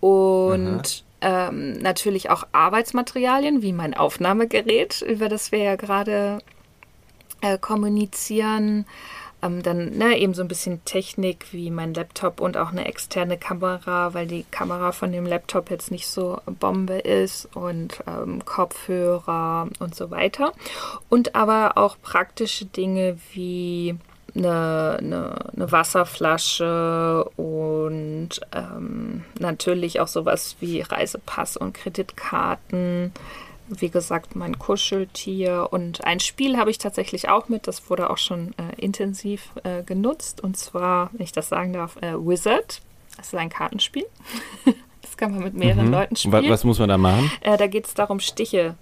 und 0.00 1.04
ähm, 1.20 1.74
natürlich 1.74 2.30
auch 2.30 2.44
Arbeitsmaterialien, 2.52 3.62
wie 3.62 3.72
mein 3.72 3.94
Aufnahmegerät, 3.94 5.02
über 5.02 5.28
das 5.28 5.52
wir 5.52 5.60
ja 5.60 5.76
gerade 5.76 6.38
äh, 7.40 7.58
kommunizieren. 7.58 8.86
Ähm, 9.42 9.62
dann 9.62 9.96
ne, 9.96 10.18
eben 10.18 10.34
so 10.34 10.42
ein 10.42 10.48
bisschen 10.48 10.84
Technik 10.84 11.46
wie 11.52 11.70
mein 11.70 11.94
Laptop 11.94 12.40
und 12.40 12.56
auch 12.56 12.70
eine 12.70 12.86
externe 12.86 13.38
Kamera, 13.38 14.14
weil 14.14 14.26
die 14.26 14.44
Kamera 14.50 14.92
von 14.92 15.12
dem 15.12 15.26
Laptop 15.26 15.70
jetzt 15.70 15.90
nicht 15.90 16.08
so 16.08 16.38
Bombe 16.46 16.98
ist 16.98 17.48
und 17.54 18.02
ähm, 18.06 18.44
Kopfhörer 18.44 19.68
und 19.78 19.94
so 19.94 20.10
weiter. 20.10 20.52
Und 21.08 21.34
aber 21.34 21.76
auch 21.76 21.96
praktische 22.02 22.66
Dinge 22.66 23.18
wie 23.32 23.96
eine, 24.34 24.96
eine, 24.98 25.34
eine 25.54 25.72
Wasserflasche 25.72 27.24
und 27.36 28.28
ähm, 28.52 29.24
natürlich 29.38 30.00
auch 30.00 30.08
sowas 30.08 30.56
wie 30.60 30.80
Reisepass 30.80 31.56
und 31.56 31.74
Kreditkarten. 31.74 33.12
Wie 33.72 33.88
gesagt, 33.88 34.34
mein 34.34 34.58
Kuscheltier 34.58 35.68
und 35.70 36.04
ein 36.04 36.18
Spiel 36.18 36.56
habe 36.56 36.70
ich 36.70 36.78
tatsächlich 36.78 37.28
auch 37.28 37.48
mit. 37.48 37.68
Das 37.68 37.88
wurde 37.88 38.10
auch 38.10 38.18
schon 38.18 38.52
äh, 38.58 38.74
intensiv 38.76 39.52
äh, 39.62 39.84
genutzt. 39.84 40.42
Und 40.42 40.56
zwar, 40.56 41.10
wenn 41.12 41.22
ich 41.22 41.32
das 41.32 41.48
sagen 41.48 41.72
darf, 41.72 41.96
äh, 42.02 42.14
Wizard. 42.14 42.82
Das 43.16 43.28
ist 43.28 43.34
ein 43.34 43.48
Kartenspiel. 43.48 44.06
das 45.02 45.16
kann 45.16 45.32
man 45.32 45.44
mit 45.44 45.54
mehreren 45.54 45.86
mhm. 45.86 45.92
Leuten 45.92 46.16
spielen. 46.16 46.32
Was, 46.32 46.48
was, 46.48 46.64
muss 46.64 46.78
man 46.80 46.88
da 46.88 46.98
machen? 46.98 47.30
Äh, 47.42 47.56
da 47.56 47.68
geht 47.68 47.86
es 47.86 47.94
darum, 47.94 48.18
Stiche 48.18 48.74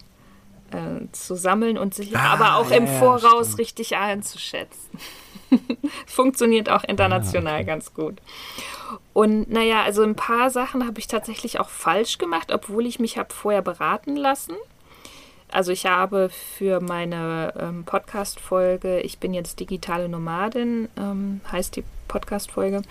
äh, 0.71 1.07
zu 1.13 1.35
sammeln 1.35 1.77
und 1.77 1.95
sich 1.95 2.17
ah, 2.17 2.33
aber 2.33 2.57
auch 2.57 2.71
ja, 2.71 2.77
im 2.77 2.87
Voraus 2.87 3.53
ja, 3.53 3.57
richtig 3.57 3.97
einzuschätzen. 3.97 4.99
Funktioniert 6.07 6.71
auch 6.71 6.85
international 6.85 7.55
ah, 7.55 7.57
okay. 7.57 7.65
ganz 7.65 7.95
gut. 7.95 8.21
Und 9.13 9.51
naja, 9.51 9.83
also 9.83 10.03
ein 10.03 10.15
paar 10.15 10.51
Sachen 10.51 10.87
habe 10.87 10.99
ich 10.99 11.07
tatsächlich 11.07 11.61
auch 11.61 11.69
falsch 11.69 12.19
gemacht, 12.19 12.53
obwohl 12.53 12.87
ich 12.87 12.99
mich 12.99 13.19
habe 13.19 13.33
vorher 13.33 13.63
beraten 13.63 14.17
lassen. 14.17 14.55
Also 15.51 15.73
ich 15.73 15.87
habe 15.87 16.29
für 16.31 16.81
meine 16.81 17.55
ähm, 17.59 17.85
Podcast-Folge, 17.85 19.01
ich 19.01 19.19
bin 19.19 19.33
jetzt 19.33 19.61
digitale 19.61 20.09
Nomadin, 20.09 20.89
ähm, 20.99 21.41
heißt 21.51 21.77
die 21.77 21.85
Podcast-Folge, 22.07 22.83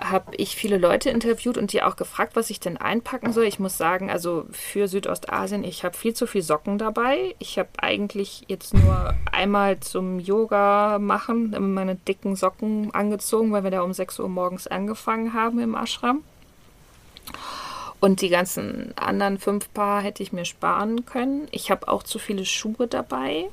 habe 0.00 0.34
ich 0.36 0.56
viele 0.56 0.78
Leute 0.78 1.10
interviewt 1.10 1.58
und 1.58 1.72
die 1.72 1.82
auch 1.82 1.96
gefragt, 1.96 2.34
was 2.34 2.48
ich 2.48 2.60
denn 2.60 2.78
einpacken 2.78 3.32
soll. 3.32 3.44
Ich 3.44 3.58
muss 3.58 3.76
sagen, 3.76 4.10
also 4.10 4.46
für 4.50 4.88
Südostasien, 4.88 5.62
ich 5.62 5.84
habe 5.84 5.96
viel 5.96 6.14
zu 6.14 6.26
viel 6.26 6.40
Socken 6.42 6.78
dabei. 6.78 7.34
Ich 7.38 7.58
habe 7.58 7.68
eigentlich 7.78 8.44
jetzt 8.48 8.72
nur 8.72 9.14
einmal 9.30 9.78
zum 9.80 10.18
Yoga 10.18 10.98
machen 10.98 11.54
meine 11.74 11.96
dicken 11.96 12.36
Socken 12.36 12.94
angezogen, 12.94 13.52
weil 13.52 13.64
wir 13.64 13.70
da 13.70 13.82
um 13.82 13.92
6 13.92 14.20
Uhr 14.20 14.28
morgens 14.28 14.66
angefangen 14.66 15.34
haben 15.34 15.58
im 15.58 15.74
Ashram. 15.74 16.22
Und 18.00 18.22
die 18.22 18.30
ganzen 18.30 18.96
anderen 18.96 19.38
fünf 19.38 19.72
Paar 19.74 20.00
hätte 20.00 20.22
ich 20.22 20.32
mir 20.32 20.46
sparen 20.46 21.04
können. 21.04 21.48
Ich 21.50 21.70
habe 21.70 21.88
auch 21.88 22.02
zu 22.02 22.18
viele 22.18 22.46
Schuhe 22.46 22.86
dabei. 22.86 23.48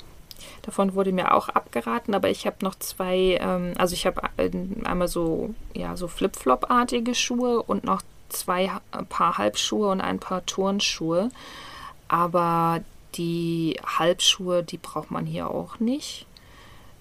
Davon 0.62 0.94
wurde 0.96 1.12
mir 1.12 1.34
auch 1.34 1.50
abgeraten, 1.50 2.14
aber 2.14 2.30
ich 2.30 2.46
habe 2.46 2.58
noch 2.62 2.76
zwei, 2.76 3.38
ähm, 3.42 3.74
also 3.78 3.94
ich 3.94 4.06
habe 4.06 4.22
äh, 4.38 4.50
einmal 4.86 5.08
so, 5.08 5.54
ja, 5.74 5.98
so 5.98 6.08
Flip-Flop-artige 6.08 7.16
Schuhe 7.16 7.62
und 7.62 7.84
noch 7.84 8.02
zwei 8.30 8.72
Paar 9.10 9.38
Halbschuhe 9.38 9.90
und 9.90 10.02
ein 10.02 10.20
Paar 10.20 10.46
Turnschuhe. 10.46 11.30
Aber 12.08 12.82
die 13.16 13.80
Halbschuhe, 13.86 14.64
die 14.64 14.78
braucht 14.78 15.12
man 15.12 15.26
hier 15.26 15.50
auch 15.50 15.80
nicht. 15.80 16.26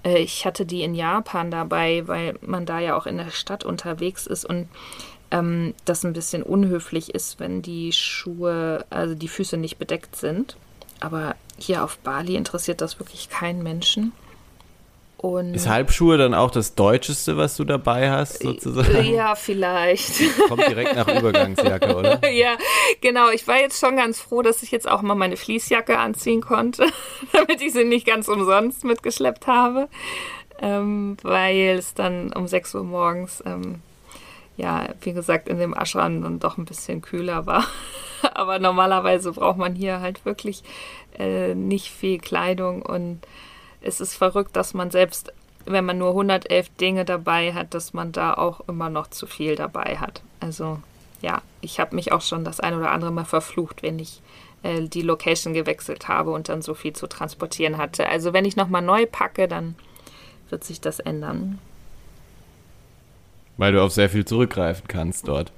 Äh, 0.02 0.18
ich 0.18 0.46
hatte 0.46 0.66
die 0.66 0.82
in 0.82 0.94
Japan 0.94 1.50
dabei, 1.50 2.06
weil 2.08 2.38
man 2.40 2.66
da 2.66 2.78
ja 2.78 2.96
auch 2.96 3.06
in 3.06 3.18
der 3.18 3.30
Stadt 3.30 3.64
unterwegs 3.64 4.26
ist 4.26 4.44
und 4.44 4.68
ähm, 5.30 5.74
das 5.84 6.04
ein 6.04 6.12
bisschen 6.12 6.42
unhöflich 6.42 7.14
ist, 7.14 7.40
wenn 7.40 7.62
die 7.62 7.92
Schuhe, 7.92 8.84
also 8.90 9.14
die 9.14 9.28
Füße 9.28 9.56
nicht 9.56 9.78
bedeckt 9.78 10.16
sind. 10.16 10.56
Aber 11.00 11.34
hier 11.58 11.84
auf 11.84 11.98
Bali 11.98 12.36
interessiert 12.36 12.80
das 12.80 12.98
wirklich 12.98 13.28
keinen 13.28 13.62
Menschen. 13.62 14.12
Und 15.18 15.54
ist 15.54 15.68
Halbschuhe 15.68 16.18
dann 16.18 16.34
auch 16.34 16.50
das 16.50 16.74
Deutscheste, 16.74 17.38
was 17.38 17.56
du 17.56 17.64
dabei 17.64 18.10
hast, 18.10 18.42
sozusagen? 18.42 19.12
Ja, 19.12 19.34
vielleicht. 19.34 20.12
Kommt 20.48 20.68
direkt 20.68 20.94
nach 20.94 21.08
Übergangsjacke, 21.08 21.96
oder? 21.96 22.28
ja, 22.30 22.56
genau. 23.00 23.30
Ich 23.30 23.48
war 23.48 23.58
jetzt 23.58 23.80
schon 23.80 23.96
ganz 23.96 24.20
froh, 24.20 24.42
dass 24.42 24.62
ich 24.62 24.70
jetzt 24.70 24.88
auch 24.88 25.00
mal 25.00 25.14
meine 25.14 25.38
Fließjacke 25.38 25.98
anziehen 25.98 26.42
konnte, 26.42 26.86
damit 27.32 27.62
ich 27.62 27.72
sie 27.72 27.84
nicht 27.84 28.06
ganz 28.06 28.28
umsonst 28.28 28.84
mitgeschleppt 28.84 29.46
habe, 29.46 29.88
ähm, 30.60 31.16
weil 31.22 31.76
es 31.78 31.94
dann 31.94 32.32
um 32.34 32.46
6 32.46 32.74
Uhr 32.74 32.84
morgens, 32.84 33.42
ähm, 33.46 33.80
ja, 34.56 34.88
wie 35.00 35.12
gesagt, 35.12 35.48
in 35.48 35.58
dem 35.58 35.74
Ashram 35.74 36.22
dann 36.22 36.38
doch 36.38 36.56
ein 36.56 36.64
bisschen 36.64 37.02
kühler 37.02 37.46
war. 37.46 37.64
Aber 38.34 38.58
normalerweise 38.58 39.32
braucht 39.32 39.58
man 39.58 39.74
hier 39.74 40.00
halt 40.00 40.24
wirklich 40.24 40.62
äh, 41.18 41.54
nicht 41.54 41.90
viel 41.90 42.18
Kleidung 42.18 42.82
und 42.82 43.20
es 43.80 44.00
ist 44.00 44.14
verrückt, 44.14 44.56
dass 44.56 44.74
man 44.74 44.90
selbst, 44.90 45.32
wenn 45.64 45.84
man 45.84 45.98
nur 45.98 46.10
111 46.10 46.70
Dinge 46.80 47.04
dabei 47.04 47.52
hat, 47.52 47.74
dass 47.74 47.92
man 47.92 48.12
da 48.12 48.34
auch 48.34 48.66
immer 48.68 48.88
noch 48.88 49.08
zu 49.08 49.26
viel 49.26 49.54
dabei 49.54 49.98
hat. 49.98 50.22
Also 50.40 50.78
ja, 51.22 51.42
ich 51.60 51.80
habe 51.80 51.94
mich 51.94 52.12
auch 52.12 52.22
schon 52.22 52.44
das 52.44 52.60
ein 52.60 52.74
oder 52.74 52.90
andere 52.90 53.10
Mal 53.10 53.24
verflucht, 53.24 53.82
wenn 53.82 53.98
ich 53.98 54.22
äh, 54.62 54.82
die 54.82 55.02
Location 55.02 55.54
gewechselt 55.54 56.08
habe 56.08 56.30
und 56.30 56.48
dann 56.48 56.62
so 56.62 56.74
viel 56.74 56.92
zu 56.92 57.06
transportieren 57.06 57.78
hatte. 57.78 58.08
Also 58.08 58.32
wenn 58.32 58.44
ich 58.44 58.56
nochmal 58.56 58.82
neu 58.82 59.06
packe, 59.06 59.48
dann 59.48 59.76
wird 60.50 60.64
sich 60.64 60.80
das 60.80 61.00
ändern. 61.00 61.58
Weil 63.56 63.72
du 63.72 63.82
auf 63.82 63.92
sehr 63.92 64.10
viel 64.10 64.24
zurückgreifen 64.24 64.86
kannst 64.88 65.28
dort. 65.28 65.52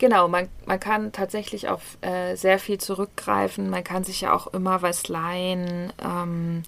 Genau, 0.00 0.28
man, 0.28 0.48
man 0.64 0.80
kann 0.80 1.12
tatsächlich 1.12 1.68
auf 1.68 1.98
äh, 2.00 2.34
sehr 2.34 2.58
viel 2.58 2.78
zurückgreifen. 2.78 3.68
Man 3.68 3.84
kann 3.84 4.02
sich 4.02 4.22
ja 4.22 4.32
auch 4.32 4.46
immer 4.48 4.80
was 4.80 5.08
leihen. 5.08 5.92
Ähm, 6.02 6.62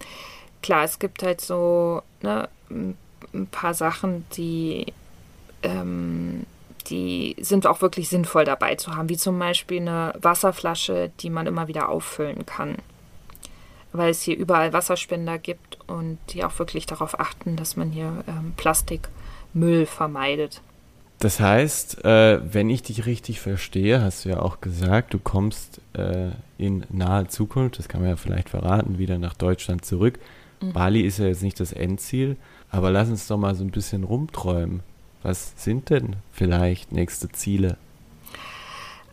klar, 0.61 0.85
es 0.85 0.99
gibt 0.99 1.23
halt 1.23 1.41
so 1.41 2.03
ne, 2.21 2.51
ein 2.69 3.47
paar 3.51 3.73
Sachen, 3.73 4.27
die, 4.37 4.93
ähm, 5.63 6.45
die 6.89 7.35
sind 7.41 7.67
auch 7.67 7.81
wirklich 7.81 8.11
sinnvoll 8.11 8.45
dabei 8.45 8.75
zu 8.75 8.95
haben, 8.95 9.09
wie 9.09 9.17
zum 9.17 9.39
Beispiel 9.39 9.81
eine 9.81 10.13
Wasserflasche, 10.21 11.11
die 11.21 11.31
man 11.31 11.47
immer 11.47 11.69
wieder 11.69 11.89
auffüllen 11.89 12.45
kann. 12.45 12.77
Weil 13.93 14.11
es 14.11 14.21
hier 14.21 14.37
überall 14.37 14.75
Wasserspender 14.75 15.39
gibt 15.39 15.79
und 15.87 16.19
die 16.31 16.45
auch 16.45 16.59
wirklich 16.59 16.85
darauf 16.85 17.19
achten, 17.19 17.57
dass 17.57 17.77
man 17.77 17.91
hier 17.91 18.25
ähm, 18.29 18.53
Plastikmüll 19.53 19.87
vermeidet. 19.87 20.61
Das 21.19 21.39
heißt, 21.39 22.05
äh, 22.05 22.41
wenn 22.53 22.69
ich 22.69 22.83
dich 22.83 23.07
richtig 23.07 23.41
verstehe, 23.41 24.03
hast 24.03 24.25
du 24.25 24.31
ja 24.31 24.41
auch 24.41 24.61
gesagt, 24.61 25.15
du 25.15 25.21
kommst 25.21 25.81
äh, 25.93 26.31
in 26.59 26.85
naher 26.91 27.29
Zukunft, 27.29 27.79
das 27.79 27.89
kann 27.89 28.01
man 28.01 28.11
ja 28.11 28.17
vielleicht 28.17 28.49
verraten, 28.49 28.99
wieder 28.99 29.19
nach 29.19 29.35
Deutschland 29.35 29.85
zurück. 29.85 30.19
Mhm. 30.61 30.73
Bali 30.73 31.03
ist 31.03 31.19
ja 31.19 31.27
jetzt 31.27 31.43
nicht 31.43 31.61
das 31.61 31.73
Endziel, 31.73 32.37
aber 32.71 32.91
lass 32.91 33.09
uns 33.09 33.29
doch 33.29 33.39
mal 33.39 33.55
so 33.55 33.63
ein 33.63 33.71
bisschen 33.71 34.03
rumträumen. 34.03 34.81
Was 35.23 35.53
sind 35.57 35.91
denn 35.91 36.17
vielleicht 36.33 36.91
nächste 36.91 37.29
Ziele? 37.31 37.77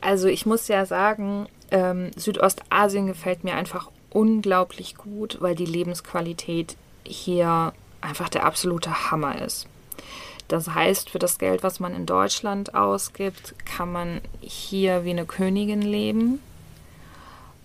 Also 0.02 0.28
ich 0.28 0.48
muss 0.48 0.68
ja 0.68 0.88
sagen, 0.88 1.46
ähm, 1.70 2.10
Südostasien 2.16 3.06
gefällt 3.06 3.44
mir 3.44 3.54
einfach 3.54 3.92
unglaublich 4.10 4.96
gut, 4.96 5.38
weil 5.42 5.54
die 5.54 5.66
Lebensqualität 5.66 6.76
hier 7.06 7.74
einfach 8.02 8.30
der 8.30 8.46
absolute 8.46 9.12
Hammer 9.12 9.40
ist. 9.44 9.68
Das 10.50 10.68
heißt, 10.68 11.10
für 11.12 11.20
das 11.20 11.38
Geld, 11.38 11.64
was 11.64 11.80
man 11.80 11.96
in 11.96 12.06
Deutschland 12.06 12.76
ausgibt, 12.76 13.56
kann 13.66 13.92
man 13.92 14.20
hier 14.42 15.06
wie 15.06 15.12
eine 15.12 15.26
Königin 15.26 15.82
leben. 15.82 16.40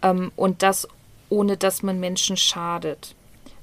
Ähm, 0.03 0.31
und 0.37 0.62
das 0.62 0.87
ohne 1.31 1.57
dass 1.57 1.83
man 1.83 1.99
Menschen 1.99 2.37
schadet. 2.37 3.14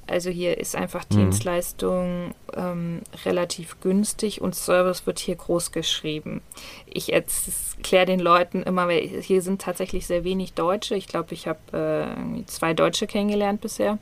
Also 0.07 0.29
hier 0.29 0.57
ist 0.57 0.75
einfach 0.75 1.05
mhm. 1.09 1.17
Dienstleistung 1.17 2.35
ähm, 2.53 3.01
relativ 3.23 3.79
günstig 3.79 4.41
und 4.41 4.55
Service 4.55 5.05
wird 5.05 5.19
hier 5.19 5.35
groß 5.35 5.71
geschrieben. 5.71 6.41
Ich 6.85 7.13
erkläre 7.13 8.07
den 8.07 8.19
Leuten 8.19 8.63
immer, 8.63 8.87
weil 8.87 9.07
hier 9.07 9.41
sind 9.41 9.61
tatsächlich 9.61 10.07
sehr 10.07 10.25
wenig 10.25 10.53
Deutsche. 10.53 10.95
Ich 10.95 11.07
glaube, 11.07 11.33
ich 11.33 11.47
habe 11.47 11.59
äh, 11.71 12.45
zwei 12.45 12.73
Deutsche 12.73 13.07
kennengelernt 13.07 13.61
bisher. 13.61 13.99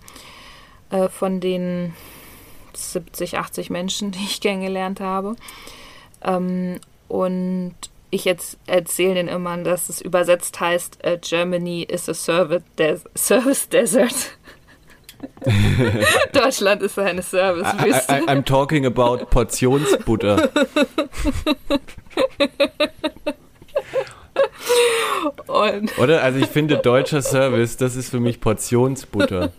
Äh, 0.90 1.10
von 1.10 1.42
den 1.42 1.94
70, 2.76 3.38
80 3.38 3.70
Menschen, 3.70 4.12
die 4.12 4.24
ich 4.24 4.42
kennengelernt 4.42 5.00
habe. 5.00 5.36
Ähm, 6.24 6.80
und 7.08 7.76
ich 8.12 8.26
jetzt 8.26 8.58
erzähle 8.66 9.16
denen 9.16 9.30
immer, 9.30 9.58
dass 9.58 9.90
es 9.90 10.02
übersetzt 10.02 10.60
heißt, 10.60 11.00
uh, 11.06 11.18
Germany 11.22 11.84
is 11.84 12.10
a 12.10 12.14
service, 12.14 12.64
des 12.78 13.04
service 13.16 13.70
desert. 13.70 14.38
Deutschland 16.34 16.82
ist 16.82 16.98
eine 16.98 17.22
Servicewüste. 17.22 18.14
I, 18.14 18.24
I, 18.24 18.28
I'm 18.28 18.44
talking 18.44 18.86
about 18.86 19.26
Portionsbutter. 19.30 20.50
Und 25.48 25.98
Oder? 25.98 26.24
Also 26.24 26.40
ich 26.40 26.48
finde 26.48 26.78
deutscher 26.78 27.22
Service, 27.22 27.76
das 27.78 27.96
ist 27.96 28.10
für 28.10 28.20
mich 28.20 28.40
Portionsbutter. 28.40 29.52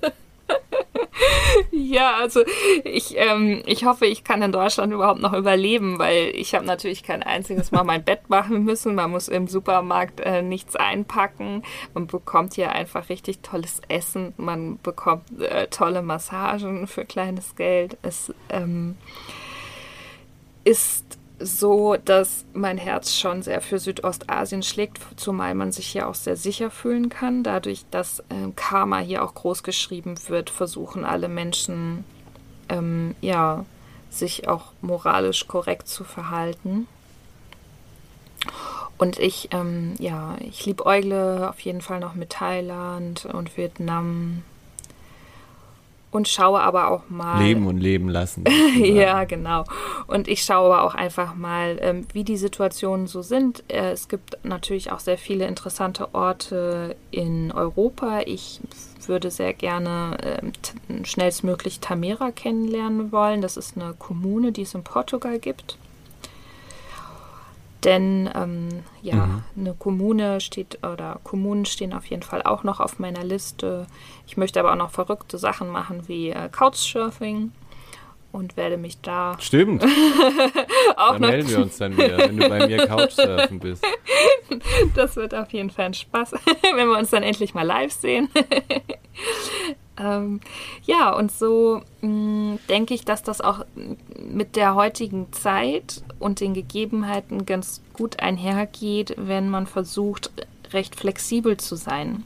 Ja, 1.70 2.16
also 2.16 2.42
ich, 2.84 3.16
ähm, 3.16 3.62
ich 3.66 3.84
hoffe, 3.84 4.06
ich 4.06 4.24
kann 4.24 4.42
in 4.42 4.52
Deutschland 4.52 4.92
überhaupt 4.92 5.20
noch 5.20 5.32
überleben, 5.32 5.98
weil 5.98 6.32
ich 6.34 6.54
habe 6.54 6.64
natürlich 6.64 7.02
kein 7.02 7.22
einziges 7.22 7.72
Mal 7.72 7.84
mein 7.84 8.04
Bett 8.04 8.28
machen 8.28 8.64
müssen. 8.64 8.94
Man 8.94 9.10
muss 9.10 9.28
im 9.28 9.46
Supermarkt 9.46 10.20
äh, 10.20 10.42
nichts 10.42 10.76
einpacken. 10.76 11.62
Man 11.94 12.06
bekommt 12.06 12.54
hier 12.54 12.72
einfach 12.72 13.08
richtig 13.08 13.40
tolles 13.40 13.80
Essen. 13.88 14.34
Man 14.36 14.78
bekommt 14.82 15.40
äh, 15.40 15.66
tolle 15.68 16.02
Massagen 16.02 16.86
für 16.86 17.04
kleines 17.04 17.56
Geld. 17.56 17.96
Es 18.02 18.32
ähm, 18.48 18.96
ist 20.64 21.19
so, 21.40 21.96
dass 21.96 22.44
mein 22.52 22.78
Herz 22.78 23.16
schon 23.16 23.42
sehr 23.42 23.60
für 23.60 23.78
Südostasien 23.78 24.62
schlägt, 24.62 25.00
zumal 25.16 25.54
man 25.54 25.72
sich 25.72 25.86
hier 25.86 26.08
auch 26.08 26.14
sehr 26.14 26.36
sicher 26.36 26.70
fühlen 26.70 27.08
kann. 27.08 27.42
Dadurch, 27.42 27.84
dass 27.90 28.20
äh, 28.20 28.50
Karma 28.56 28.98
hier 28.98 29.24
auch 29.24 29.34
groß 29.34 29.62
geschrieben 29.62 30.16
wird, 30.28 30.50
versuchen 30.50 31.04
alle 31.04 31.28
Menschen, 31.28 32.04
ähm, 32.68 33.14
ja, 33.20 33.64
sich 34.10 34.48
auch 34.48 34.72
moralisch 34.82 35.46
korrekt 35.46 35.88
zu 35.88 36.04
verhalten. 36.04 36.86
Und 38.98 39.18
ich, 39.18 39.48
ähm, 39.52 39.94
ja, 39.98 40.36
ich 40.40 40.66
liebe 40.66 40.84
Eugle 40.84 41.48
auf 41.48 41.60
jeden 41.60 41.80
Fall 41.80 42.00
noch 42.00 42.14
mit 42.14 42.30
Thailand 42.30 43.24
und 43.24 43.56
Vietnam 43.56 44.42
und 46.10 46.28
schaue 46.28 46.60
aber 46.60 46.90
auch 46.90 47.08
mal. 47.08 47.42
Leben 47.42 47.66
und 47.66 47.78
leben 47.78 48.08
lassen. 48.08 48.44
ja, 48.82 49.24
genau. 49.24 49.64
Und 50.06 50.28
ich 50.28 50.42
schaue 50.42 50.72
aber 50.72 50.82
auch 50.82 50.94
einfach 50.94 51.34
mal, 51.34 51.78
ähm, 51.80 52.06
wie 52.12 52.24
die 52.24 52.36
Situationen 52.36 53.06
so 53.06 53.22
sind. 53.22 53.62
Äh, 53.68 53.92
es 53.92 54.08
gibt 54.08 54.38
natürlich 54.44 54.90
auch 54.90 55.00
sehr 55.00 55.18
viele 55.18 55.46
interessante 55.46 56.14
Orte 56.14 56.96
in 57.10 57.52
Europa. 57.52 58.20
Ich 58.26 58.60
würde 59.06 59.30
sehr 59.30 59.52
gerne 59.52 60.18
äh, 60.22 61.04
schnellstmöglich 61.04 61.80
Tamera 61.80 62.30
kennenlernen 62.32 63.12
wollen. 63.12 63.40
Das 63.40 63.56
ist 63.56 63.76
eine 63.76 63.94
Kommune, 63.94 64.52
die 64.52 64.62
es 64.62 64.74
in 64.74 64.82
Portugal 64.82 65.38
gibt. 65.38 65.78
Denn 67.84 68.28
ähm, 68.34 68.68
ja, 69.00 69.26
mhm. 69.26 69.42
eine 69.56 69.74
Kommune 69.74 70.40
steht 70.40 70.84
oder 70.84 71.18
Kommunen 71.24 71.64
stehen 71.64 71.94
auf 71.94 72.06
jeden 72.06 72.22
Fall 72.22 72.42
auch 72.42 72.62
noch 72.62 72.78
auf 72.80 72.98
meiner 72.98 73.24
Liste. 73.24 73.86
Ich 74.26 74.36
möchte 74.36 74.60
aber 74.60 74.72
auch 74.72 74.76
noch 74.76 74.90
verrückte 74.90 75.38
Sachen 75.38 75.68
machen 75.68 76.06
wie 76.06 76.30
äh, 76.30 76.48
Couchsurfing 76.50 77.52
und 78.32 78.56
werde 78.56 78.76
mich 78.76 79.00
da. 79.00 79.36
Stimmt. 79.40 79.84
auch 80.96 81.12
dann 81.12 81.20
melden 81.20 81.48
wir 81.48 81.58
uns 81.60 81.78
dann 81.78 81.96
wieder, 81.96 82.18
wenn 82.18 82.36
du 82.36 82.48
bei 82.48 82.66
mir 82.66 82.86
Couchsurfen 82.86 83.58
bist. 83.58 83.84
Das 84.94 85.16
wird 85.16 85.34
auf 85.34 85.52
jeden 85.52 85.70
Fall 85.70 85.86
ein 85.86 85.94
Spaß, 85.94 86.32
wenn 86.74 86.88
wir 86.88 86.98
uns 86.98 87.10
dann 87.10 87.22
endlich 87.22 87.54
mal 87.54 87.66
live 87.66 87.92
sehen. 87.92 88.28
Ähm, 89.98 90.40
ja, 90.84 91.14
und 91.14 91.32
so 91.32 91.82
mm, 92.00 92.56
denke 92.68 92.94
ich, 92.94 93.04
dass 93.04 93.22
das 93.22 93.40
auch 93.40 93.64
mit 94.18 94.56
der 94.56 94.74
heutigen 94.74 95.32
Zeit 95.32 96.02
und 96.18 96.40
den 96.40 96.54
Gegebenheiten 96.54 97.46
ganz 97.46 97.82
gut 97.92 98.20
einhergeht, 98.20 99.14
wenn 99.18 99.48
man 99.50 99.66
versucht, 99.66 100.30
recht 100.72 100.96
flexibel 100.96 101.56
zu 101.56 101.76
sein 101.76 102.24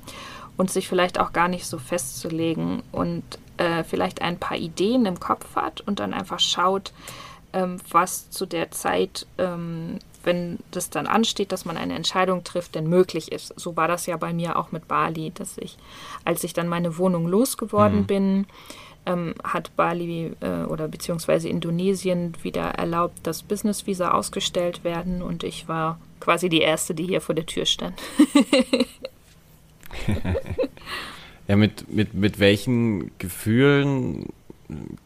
und 0.56 0.70
sich 0.70 0.88
vielleicht 0.88 1.18
auch 1.18 1.32
gar 1.32 1.48
nicht 1.48 1.66
so 1.66 1.78
festzulegen 1.78 2.82
und 2.92 3.24
äh, 3.56 3.84
vielleicht 3.84 4.22
ein 4.22 4.38
paar 4.38 4.56
Ideen 4.56 5.06
im 5.06 5.18
Kopf 5.18 5.56
hat 5.56 5.80
und 5.80 6.00
dann 6.00 6.14
einfach 6.14 6.40
schaut, 6.40 6.92
ähm, 7.52 7.78
was 7.90 8.30
zu 8.30 8.46
der 8.46 8.70
Zeit 8.70 9.26
ähm, 9.38 9.98
wenn 10.24 10.58
das 10.70 10.90
dann 10.90 11.06
ansteht, 11.06 11.52
dass 11.52 11.64
man 11.64 11.76
eine 11.76 11.94
Entscheidung 11.94 12.44
trifft, 12.44 12.74
denn 12.74 12.88
möglich 12.88 13.32
ist. 13.32 13.58
So 13.58 13.76
war 13.76 13.88
das 13.88 14.06
ja 14.06 14.16
bei 14.16 14.32
mir 14.32 14.56
auch 14.56 14.72
mit 14.72 14.88
Bali, 14.88 15.32
dass 15.34 15.58
ich, 15.58 15.76
als 16.24 16.44
ich 16.44 16.52
dann 16.52 16.68
meine 16.68 16.98
Wohnung 16.98 17.26
losgeworden 17.26 18.00
mhm. 18.00 18.06
bin, 18.06 18.46
ähm, 19.06 19.34
hat 19.42 19.74
Bali 19.76 20.32
äh, 20.40 20.64
oder 20.64 20.88
beziehungsweise 20.88 21.48
Indonesien 21.48 22.34
wieder 22.42 22.62
erlaubt, 22.62 23.18
dass 23.22 23.42
Business-Visa 23.42 24.12
ausgestellt 24.12 24.84
werden 24.84 25.22
und 25.22 25.44
ich 25.44 25.68
war 25.68 25.98
quasi 26.20 26.48
die 26.48 26.60
Erste, 26.60 26.94
die 26.94 27.04
hier 27.04 27.20
vor 27.20 27.34
der 27.34 27.46
Tür 27.46 27.66
stand. 27.66 28.00
ja, 31.48 31.56
mit, 31.56 31.92
mit, 31.92 32.14
mit 32.14 32.38
welchen 32.38 33.10
Gefühlen 33.18 34.30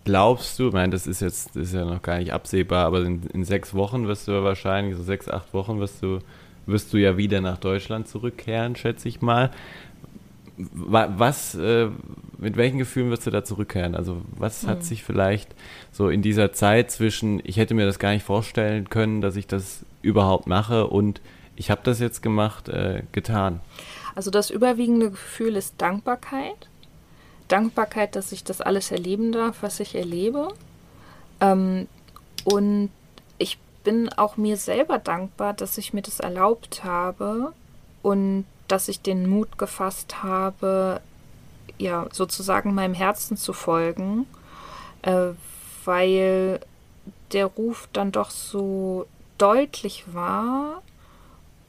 glaubst 0.04 0.59
du, 0.59 0.68
ich 0.68 0.72
meine, 0.72 0.92
das 0.92 1.07
ist 1.07 1.20
jetzt 1.20 1.57
das 1.57 1.68
ist 1.68 1.74
ja 1.74 1.85
noch 1.85 2.02
gar 2.02 2.18
nicht 2.18 2.33
absehbar, 2.33 2.87
aber 2.87 3.02
in, 3.02 3.22
in, 3.33 3.44
sechs 3.44 3.74
Wochen 3.74 4.07
wirst 4.07 4.28
du 4.28 4.44
wahrscheinlich, 4.44 4.96
so 4.96 5.02
sechs, 5.02 5.28
acht 5.28 5.52
Wochen 5.54 5.81
wirst 5.81 6.02
du, 6.02 6.18
wirst 6.66 6.92
du 6.92 6.96
ja 6.96 7.16
wieder 7.16 7.40
nach 7.40 7.59
Deutschland 7.59 8.09
zurückkehren, 8.09 8.76
schätze 8.76 9.09
ich 9.09 9.20
mal. 9.20 9.50
Was, 10.57 11.54
äh, 11.54 11.88
mit 12.37 12.57
welchen 12.57 12.78
Gefühlen 12.78 13.11
wirst 13.11 13.26
du 13.26 13.31
da 13.31 13.44
zurückkehren? 13.44 13.94
Also 13.94 14.22
was 14.37 14.64
mhm. 14.64 14.68
hat 14.68 14.85
sich 14.85 15.04
vielleicht 15.04 15.54
so 15.92 16.09
in 16.09 16.20
dieser 16.20 16.52
Zeit 16.52 16.90
zwischen, 16.90 17.40
ich 17.44 17.59
hätte 17.59 17.74
mir 17.74 17.87
das 17.87 17.98
gar 17.98 18.12
nicht 18.12 18.24
vorstellen 18.24 18.90
können, 18.90 19.20
dass 19.20 19.37
ich 19.37 19.46
das 19.46 19.85
überhaupt 20.02 20.46
mache 20.46 20.87
und 20.87 21.20
ich 21.54 21.70
habe 21.70 21.81
das 21.85 22.00
jetzt 22.00 22.22
gemacht, 22.22 22.68
äh, 22.68 23.02
getan? 23.12 23.61
Also 24.14 24.31
das 24.31 24.50
überwiegende 24.50 25.11
Gefühl 25.11 25.54
ist 25.57 25.81
Dankbarkeit 25.81 26.68
Dankbarkeit, 27.49 28.17
dass 28.17 28.33
ich 28.33 28.45
das 28.45 28.61
alles 28.61 28.91
erleben 28.91 29.33
darf, 29.33 29.59
was 29.63 29.81
ich 29.81 29.95
erlebe. 29.95 30.53
Ähm, 31.41 31.89
und 32.45 32.91
ich 33.39 33.59
bin 33.85 34.09
auch 34.11 34.37
mir 34.37 34.57
selber 34.57 34.99
dankbar, 34.99 35.55
dass 35.55 35.79
ich 35.79 35.93
mir 35.93 36.03
das 36.03 36.21
erlaubt 36.21 36.85
habe 36.85 37.53
und 38.03 38.45
dass 38.69 38.89
ich 38.89 39.01
den 39.01 39.29
Mut 39.29 39.59
gefasst 39.59 40.23
habe, 40.23 41.01
ja, 41.79 42.07
sozusagen 42.13 42.75
meinem 42.75 42.95
Herzen 42.95 43.37
zu 43.37 43.53
folgen, 43.53 44.27
äh, 45.03 45.31
weil 45.85 46.61
der 47.33 47.47
Ruf 47.47 47.89
dann 47.93 48.13
doch 48.13 48.31
so 48.31 49.07
deutlich 49.39 50.05
war 50.13 50.83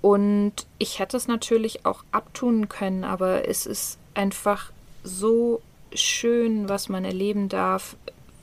und 0.02 0.54
ich 0.78 1.00
hätte 1.00 1.18
es 1.18 1.28
natürlich 1.28 1.86
auch 1.86 2.04
abtun 2.12 2.70
können, 2.70 3.04
aber 3.04 3.48
es 3.48 3.66
ist 3.66 3.98
einfach 4.14 4.72
so 5.04 5.62
schön, 5.94 6.70
was 6.70 6.90
man 6.90 7.06
erleben 7.06 7.50
darf, 7.50 7.96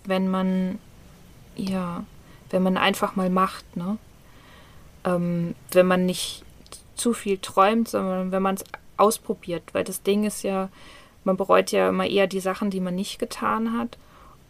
wenn 0.05 0.29
man, 0.29 0.79
ja, 1.57 2.05
wenn 2.51 2.63
man 2.63 2.77
einfach 2.77 3.17
mal 3.17 3.31
macht, 3.31 3.77
ne? 3.77 3.99
Ähm, 5.05 5.55
wenn 5.71 5.87
man 5.87 6.07
nicht 6.07 6.43
zu 6.95 7.13
viel 7.13 7.39
träumt, 7.39 7.89
sondern 7.89 8.33
wenn 8.33 8.43
man 8.43 8.57
es 8.57 8.65
ausprobiert. 8.97 9.63
Weil 9.73 9.85
das 9.85 10.03
Ding 10.03 10.25
ist 10.25 10.43
ja, 10.43 10.69
man 11.25 11.37
bereut 11.37 11.71
ja 11.73 11.89
immer 11.89 12.07
eher 12.07 12.27
die 12.27 12.41
Sachen, 12.41 12.71
die 12.71 12.81
man 12.81 12.95
nicht 12.95 13.19
getan 13.19 13.77
hat. 13.79 13.99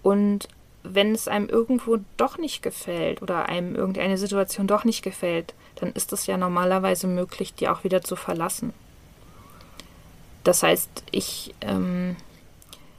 Und 0.02 0.48
wenn 0.82 1.12
es 1.14 1.28
einem 1.28 1.48
irgendwo 1.48 1.98
doch 2.16 2.38
nicht 2.38 2.62
gefällt 2.62 3.22
oder 3.22 3.48
einem 3.48 3.74
irgendeine 3.74 4.18
Situation 4.18 4.66
doch 4.66 4.85
nicht 4.85 5.02
gefällt, 5.02 5.54
dann 5.76 5.92
ist 5.92 6.12
es 6.12 6.26
ja 6.26 6.37
normalerweise 6.37 7.06
möglich, 7.06 7.54
die 7.54 7.68
auch 7.68 7.85
wieder 7.85 8.02
zu 8.02 8.16
verlassen. 8.16 8.72
Das 10.44 10.62
heißt, 10.62 11.02
ich 11.11 11.54
ähm, 11.61 12.14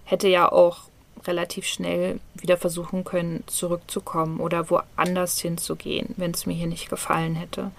hätte 0.08 0.30
ja 0.30 0.50
auch 0.50 0.84
relativ 1.26 1.66
schnell 1.66 2.20
wieder 2.34 2.58
versuchen 2.58 3.04
können, 3.04 3.44
zurückzukommen 3.48 4.40
oder 4.40 4.70
woanders 4.70 5.40
hinzugehen, 5.40 6.16
wenn 6.16 6.32
es 6.32 6.46
mir 6.46 6.54
hier 6.54 6.68
nicht 6.68 6.90
gefallen 6.90 7.36
hätte. 7.36 7.72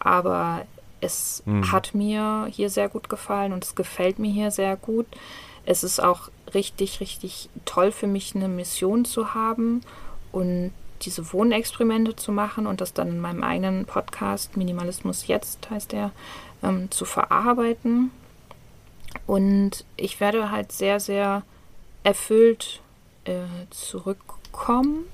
Aber 0.00 0.66
es 1.00 1.42
mhm. 1.46 1.70
hat 1.70 1.94
mir 1.94 2.48
hier 2.50 2.68
sehr 2.68 2.88
gut 2.88 3.08
gefallen 3.08 3.52
und 3.52 3.64
es 3.64 3.76
gefällt 3.76 4.18
mir 4.18 4.30
hier 4.30 4.50
sehr 4.50 4.76
gut. 4.76 5.06
Es 5.64 5.84
ist 5.84 6.02
auch 6.02 6.30
richtig, 6.52 6.98
richtig 7.00 7.48
toll 7.64 7.92
für 7.92 8.08
mich, 8.08 8.34
eine 8.34 8.48
Mission 8.48 9.04
zu 9.04 9.34
haben 9.34 9.82
und 10.32 10.72
diese 11.02 11.32
Wohnexperimente 11.32 12.16
zu 12.16 12.32
machen 12.32 12.66
und 12.66 12.80
das 12.80 12.92
dann 12.92 13.08
in 13.08 13.20
meinem 13.20 13.44
eigenen 13.44 13.84
Podcast 13.84 14.56
Minimalismus 14.56 15.28
jetzt 15.28 15.70
heißt 15.70 15.92
der 15.92 16.10
ähm, 16.64 16.90
zu 16.90 17.04
verarbeiten. 17.04 18.10
Und 19.28 19.84
ich 19.96 20.18
werde 20.18 20.50
halt 20.50 20.72
sehr, 20.72 20.98
sehr 20.98 21.44
erfüllt 22.08 22.80
äh, 23.24 23.34
zurückkommen. 23.68 25.04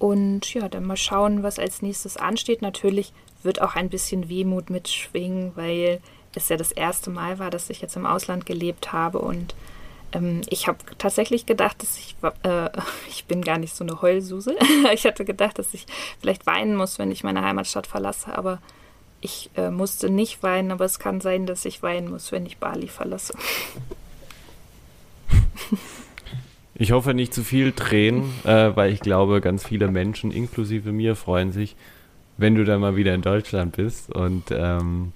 Und 0.00 0.52
ja, 0.52 0.68
dann 0.68 0.84
mal 0.84 0.96
schauen, 0.96 1.44
was 1.44 1.60
als 1.60 1.82
nächstes 1.82 2.16
ansteht. 2.16 2.62
Natürlich 2.62 3.12
wird 3.44 3.62
auch 3.62 3.76
ein 3.76 3.90
bisschen 3.90 4.28
Wehmut 4.28 4.70
mitschwingen, 4.70 5.52
weil 5.54 6.00
es 6.34 6.48
ja 6.48 6.56
das 6.56 6.72
erste 6.72 7.10
Mal 7.10 7.38
war, 7.38 7.50
dass 7.50 7.70
ich 7.70 7.80
jetzt 7.80 7.94
im 7.94 8.06
Ausland 8.06 8.44
gelebt 8.44 8.92
habe. 8.92 9.20
Und 9.20 9.54
ähm, 10.12 10.40
ich 10.48 10.66
habe 10.66 10.78
tatsächlich 10.98 11.46
gedacht, 11.46 11.80
dass 11.80 11.96
ich, 11.96 12.16
äh, 12.42 12.70
ich 13.08 13.26
bin 13.26 13.42
gar 13.42 13.58
nicht 13.58 13.76
so 13.76 13.84
eine 13.84 14.02
Heulsuse. 14.02 14.56
ich 14.92 15.06
hatte 15.06 15.24
gedacht, 15.24 15.60
dass 15.60 15.74
ich 15.74 15.86
vielleicht 16.20 16.44
weinen 16.44 16.74
muss, 16.74 16.98
wenn 16.98 17.12
ich 17.12 17.22
meine 17.22 17.42
Heimatstadt 17.42 17.86
verlasse. 17.86 18.36
Aber 18.36 18.58
ich 19.20 19.48
äh, 19.56 19.70
musste 19.70 20.10
nicht 20.10 20.42
weinen, 20.42 20.72
aber 20.72 20.86
es 20.86 20.98
kann 20.98 21.20
sein, 21.20 21.46
dass 21.46 21.64
ich 21.64 21.84
weinen 21.84 22.10
muss, 22.10 22.32
wenn 22.32 22.46
ich 22.46 22.58
Bali 22.58 22.88
verlasse. 22.88 23.34
Ich 26.76 26.90
hoffe 26.90 27.14
nicht 27.14 27.32
zu 27.32 27.44
viel 27.44 27.70
Tränen, 27.70 28.24
äh, 28.44 28.74
weil 28.74 28.92
ich 28.92 29.00
glaube, 29.00 29.40
ganz 29.40 29.64
viele 29.64 29.88
Menschen, 29.88 30.32
inklusive 30.32 30.90
mir, 30.90 31.14
freuen 31.14 31.52
sich, 31.52 31.76
wenn 32.36 32.56
du 32.56 32.64
dann 32.64 32.80
mal 32.80 32.96
wieder 32.96 33.14
in 33.14 33.22
Deutschland 33.22 33.76
bist. 33.76 34.12
Und 34.12 34.50
ähm, 34.50 35.12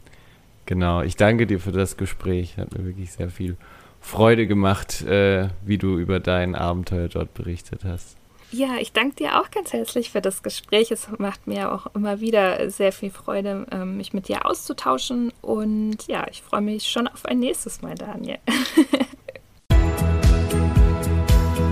genau, 0.66 1.02
ich 1.02 1.16
danke 1.16 1.48
dir 1.48 1.58
für 1.58 1.72
das 1.72 1.96
Gespräch. 1.96 2.58
Hat 2.58 2.78
mir 2.78 2.84
wirklich 2.84 3.10
sehr 3.10 3.28
viel 3.28 3.56
Freude 4.00 4.46
gemacht, 4.46 5.02
äh, 5.02 5.48
wie 5.64 5.78
du 5.78 5.98
über 5.98 6.20
dein 6.20 6.54
Abenteuer 6.54 7.08
dort 7.08 7.34
berichtet 7.34 7.80
hast. 7.84 8.16
Ja, 8.50 8.76
ich 8.80 8.92
danke 8.92 9.16
dir 9.16 9.40
auch 9.40 9.50
ganz 9.50 9.72
herzlich 9.72 10.10
für 10.10 10.22
das 10.22 10.42
Gespräch. 10.42 10.90
Es 10.90 11.08
macht 11.18 11.46
mir 11.46 11.72
auch 11.72 11.94
immer 11.94 12.20
wieder 12.20 12.70
sehr 12.70 12.92
viel 12.92 13.10
Freude, 13.10 13.66
ähm, 13.72 13.98
mich 13.98 14.14
mit 14.14 14.28
dir 14.28 14.46
auszutauschen. 14.46 15.32
Und 15.42 16.06
ja, 16.06 16.26
ich 16.30 16.40
freue 16.40 16.62
mich 16.62 16.88
schon 16.88 17.08
auf 17.08 17.26
ein 17.26 17.40
nächstes 17.40 17.82
Mal, 17.82 17.96
Daniel. 17.96 18.38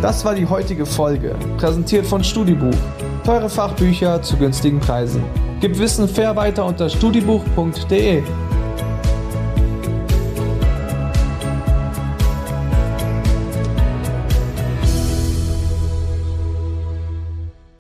Das 0.07 0.25
war 0.25 0.37
die 0.37 0.47
heutige 0.47 0.87
Folge, 0.87 1.35
präsentiert 1.59 2.07
von 2.07 2.23
Studibuch. 2.23 2.77
Teure 3.25 3.51
Fachbücher 3.51 4.23
zu 4.23 4.37
günstigen 4.37 4.79
Preisen. 4.79 5.21
Gib 5.61 5.77
Wissen 5.81 6.07
fair 6.07 6.37
weiter 6.37 6.65
unter 6.65 6.89
studibuch.de. 6.89 8.23